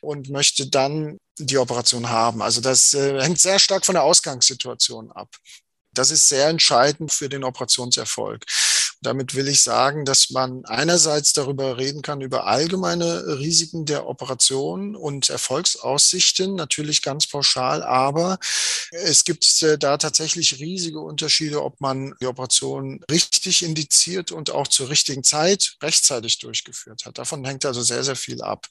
und 0.00 0.30
möchte 0.30 0.68
dann 0.68 1.18
die 1.38 1.58
Operation 1.58 2.08
haben. 2.08 2.42
Also 2.42 2.60
das 2.60 2.94
äh, 2.94 3.20
hängt 3.20 3.38
sehr 3.38 3.58
stark 3.58 3.84
von 3.84 3.94
der 3.94 4.04
Ausgangssituation 4.04 5.12
ab. 5.12 5.28
Das 5.92 6.10
ist 6.10 6.28
sehr 6.28 6.48
entscheidend 6.48 7.12
für 7.12 7.28
den 7.28 7.44
Operationserfolg. 7.44 8.44
Damit 9.02 9.34
will 9.34 9.48
ich 9.48 9.62
sagen, 9.62 10.04
dass 10.04 10.30
man 10.30 10.64
einerseits 10.64 11.32
darüber 11.32 11.76
reden 11.76 12.02
kann, 12.02 12.20
über 12.20 12.46
allgemeine 12.46 13.38
Risiken 13.38 13.84
der 13.84 14.06
Operation 14.06 14.96
und 14.96 15.28
Erfolgsaussichten, 15.28 16.54
natürlich 16.54 17.02
ganz 17.02 17.26
pauschal, 17.26 17.82
aber 17.82 18.38
es 18.90 19.24
gibt 19.24 19.62
äh, 19.62 19.78
da 19.78 19.98
tatsächlich 19.98 20.58
riesige 20.58 21.00
Unterschiede, 21.00 21.62
ob 21.62 21.80
man 21.80 22.14
die 22.20 22.26
Operation 22.26 23.04
richtig 23.10 23.62
indiziert 23.62 24.32
und 24.32 24.50
auch 24.50 24.68
zur 24.68 24.88
richtigen 24.88 25.24
Zeit 25.24 25.76
rechtzeitig 25.82 26.38
durchgeführt 26.38 27.04
hat. 27.04 27.18
Davon 27.18 27.44
hängt 27.44 27.64
also 27.64 27.82
sehr, 27.82 28.04
sehr 28.04 28.16
viel 28.16 28.42
ab. 28.42 28.66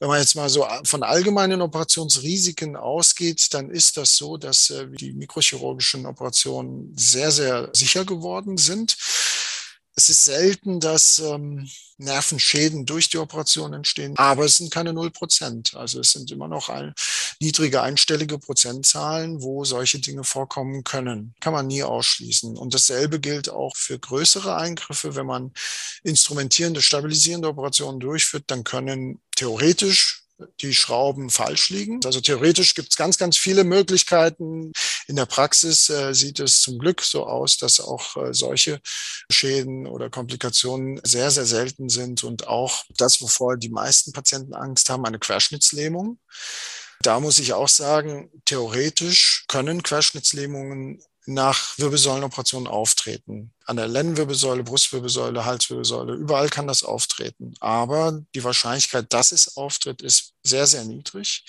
Wenn 0.00 0.08
man 0.08 0.20
jetzt 0.20 0.34
mal 0.34 0.48
so 0.48 0.66
von 0.84 1.02
allgemeinen 1.02 1.62
Operationsrisiken 1.62 2.76
ausgeht, 2.76 3.54
dann 3.54 3.70
ist 3.70 3.96
das 3.96 4.16
so, 4.16 4.36
dass 4.36 4.70
äh, 4.70 4.86
die 4.88 5.12
mikrochirurgischen 5.12 6.06
Operationen 6.06 6.92
sehr, 6.96 7.30
sehr 7.30 7.70
sicher 7.72 8.04
geworden 8.04 8.58
sind. 8.58 8.96
Es 9.96 10.08
ist 10.08 10.24
selten, 10.24 10.80
dass 10.80 11.20
ähm, 11.20 11.68
Nervenschäden 11.98 12.84
durch 12.84 13.08
die 13.08 13.18
Operation 13.18 13.72
entstehen, 13.74 14.16
aber 14.16 14.44
es 14.44 14.56
sind 14.56 14.72
keine 14.72 14.92
null 14.92 15.12
Prozent. 15.12 15.74
Also 15.76 16.00
es 16.00 16.10
sind 16.10 16.32
immer 16.32 16.48
noch 16.48 16.68
ein, 16.68 16.94
niedrige 17.40 17.80
einstellige 17.80 18.38
Prozentzahlen, 18.38 19.40
wo 19.40 19.64
solche 19.64 20.00
Dinge 20.00 20.24
vorkommen 20.24 20.82
können. 20.82 21.34
Kann 21.38 21.52
man 21.52 21.68
nie 21.68 21.84
ausschließen. 21.84 22.56
Und 22.56 22.74
dasselbe 22.74 23.20
gilt 23.20 23.48
auch 23.48 23.76
für 23.76 23.98
größere 23.98 24.56
Eingriffe. 24.56 25.14
Wenn 25.14 25.26
man 25.26 25.52
instrumentierende, 26.02 26.82
stabilisierende 26.82 27.48
Operationen 27.48 28.00
durchführt, 28.00 28.44
dann 28.48 28.64
können 28.64 29.20
theoretisch 29.36 30.23
die 30.60 30.74
Schrauben 30.74 31.30
falsch 31.30 31.70
liegen. 31.70 32.00
Also 32.04 32.20
theoretisch 32.20 32.74
gibt 32.74 32.90
es 32.90 32.96
ganz, 32.96 33.18
ganz 33.18 33.36
viele 33.36 33.64
Möglichkeiten. 33.64 34.72
In 35.06 35.16
der 35.16 35.26
Praxis 35.26 35.88
äh, 35.90 36.14
sieht 36.14 36.40
es 36.40 36.60
zum 36.60 36.78
Glück 36.78 37.02
so 37.02 37.26
aus, 37.26 37.56
dass 37.58 37.80
auch 37.80 38.16
äh, 38.16 38.34
solche 38.34 38.80
Schäden 39.30 39.86
oder 39.86 40.10
Komplikationen 40.10 41.00
sehr, 41.04 41.30
sehr 41.30 41.46
selten 41.46 41.88
sind 41.88 42.24
und 42.24 42.48
auch 42.48 42.84
das, 42.96 43.20
wovor 43.20 43.56
die 43.56 43.68
meisten 43.68 44.12
Patienten 44.12 44.54
Angst 44.54 44.90
haben, 44.90 45.04
eine 45.04 45.18
Querschnittslähmung. 45.18 46.18
Da 47.00 47.20
muss 47.20 47.38
ich 47.38 47.52
auch 47.52 47.68
sagen, 47.68 48.30
theoretisch 48.44 49.44
können 49.48 49.82
Querschnittslähmungen 49.82 51.02
nach 51.26 51.78
Wirbelsäulenoperationen 51.78 52.68
auftreten. 52.68 53.52
An 53.64 53.76
der 53.76 53.88
Lendenwirbelsäule, 53.88 54.62
Brustwirbelsäule, 54.62 55.44
Halswirbelsäule, 55.44 56.14
überall 56.14 56.48
kann 56.48 56.66
das 56.66 56.82
auftreten. 56.82 57.54
Aber 57.60 58.20
die 58.34 58.44
Wahrscheinlichkeit, 58.44 59.12
dass 59.12 59.32
es 59.32 59.56
auftritt, 59.56 60.02
ist 60.02 60.34
sehr, 60.42 60.66
sehr 60.66 60.84
niedrig. 60.84 61.44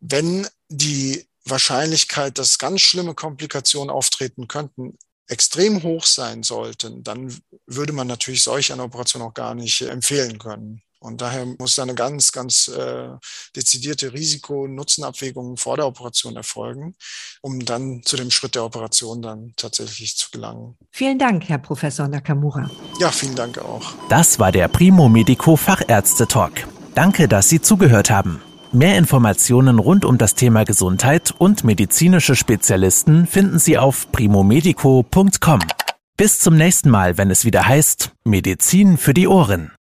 Wenn 0.00 0.46
die 0.68 1.26
Wahrscheinlichkeit, 1.44 2.38
dass 2.38 2.58
ganz 2.58 2.80
schlimme 2.80 3.14
Komplikationen 3.14 3.90
auftreten 3.90 4.48
könnten, 4.48 4.96
extrem 5.26 5.82
hoch 5.82 6.04
sein 6.04 6.42
sollten, 6.42 7.02
dann 7.02 7.34
würde 7.66 7.92
man 7.92 8.06
natürlich 8.06 8.42
solch 8.42 8.72
eine 8.72 8.82
Operation 8.82 9.22
auch 9.22 9.34
gar 9.34 9.54
nicht 9.54 9.80
empfehlen 9.82 10.38
können. 10.38 10.82
Und 11.04 11.20
daher 11.20 11.44
muss 11.58 11.74
da 11.74 11.82
eine 11.82 11.94
ganz, 11.94 12.32
ganz 12.32 12.66
äh, 12.68 13.08
dezidierte 13.54 14.14
Risiko-Nutzen-Abwägung 14.14 15.58
vor 15.58 15.76
der 15.76 15.86
Operation 15.86 16.34
erfolgen, 16.34 16.94
um 17.42 17.62
dann 17.62 18.00
zu 18.04 18.16
dem 18.16 18.30
Schritt 18.30 18.54
der 18.54 18.64
Operation 18.64 19.20
dann 19.20 19.52
tatsächlich 19.56 20.16
zu 20.16 20.30
gelangen. 20.30 20.78
Vielen 20.90 21.18
Dank, 21.18 21.46
Herr 21.46 21.58
Professor 21.58 22.08
Nakamura. 22.08 22.70
Ja, 22.98 23.10
vielen 23.10 23.34
Dank 23.34 23.58
auch. 23.58 23.92
Das 24.08 24.38
war 24.38 24.50
der 24.50 24.68
Primo 24.68 25.10
Medico 25.10 25.56
Fachärzte 25.56 26.26
Talk. 26.26 26.66
Danke, 26.94 27.28
dass 27.28 27.50
Sie 27.50 27.60
zugehört 27.60 28.08
haben. 28.08 28.40
Mehr 28.72 28.96
Informationen 28.96 29.78
rund 29.78 30.06
um 30.06 30.16
das 30.16 30.34
Thema 30.34 30.64
Gesundheit 30.64 31.34
und 31.36 31.64
medizinische 31.64 32.34
Spezialisten 32.34 33.26
finden 33.26 33.58
Sie 33.58 33.76
auf 33.76 34.10
primomedico.com. 34.10 35.60
Bis 36.16 36.38
zum 36.38 36.56
nächsten 36.56 36.88
Mal, 36.88 37.18
wenn 37.18 37.30
es 37.30 37.44
wieder 37.44 37.68
heißt 37.68 38.12
Medizin 38.24 38.96
für 38.96 39.12
die 39.12 39.28
Ohren. 39.28 39.74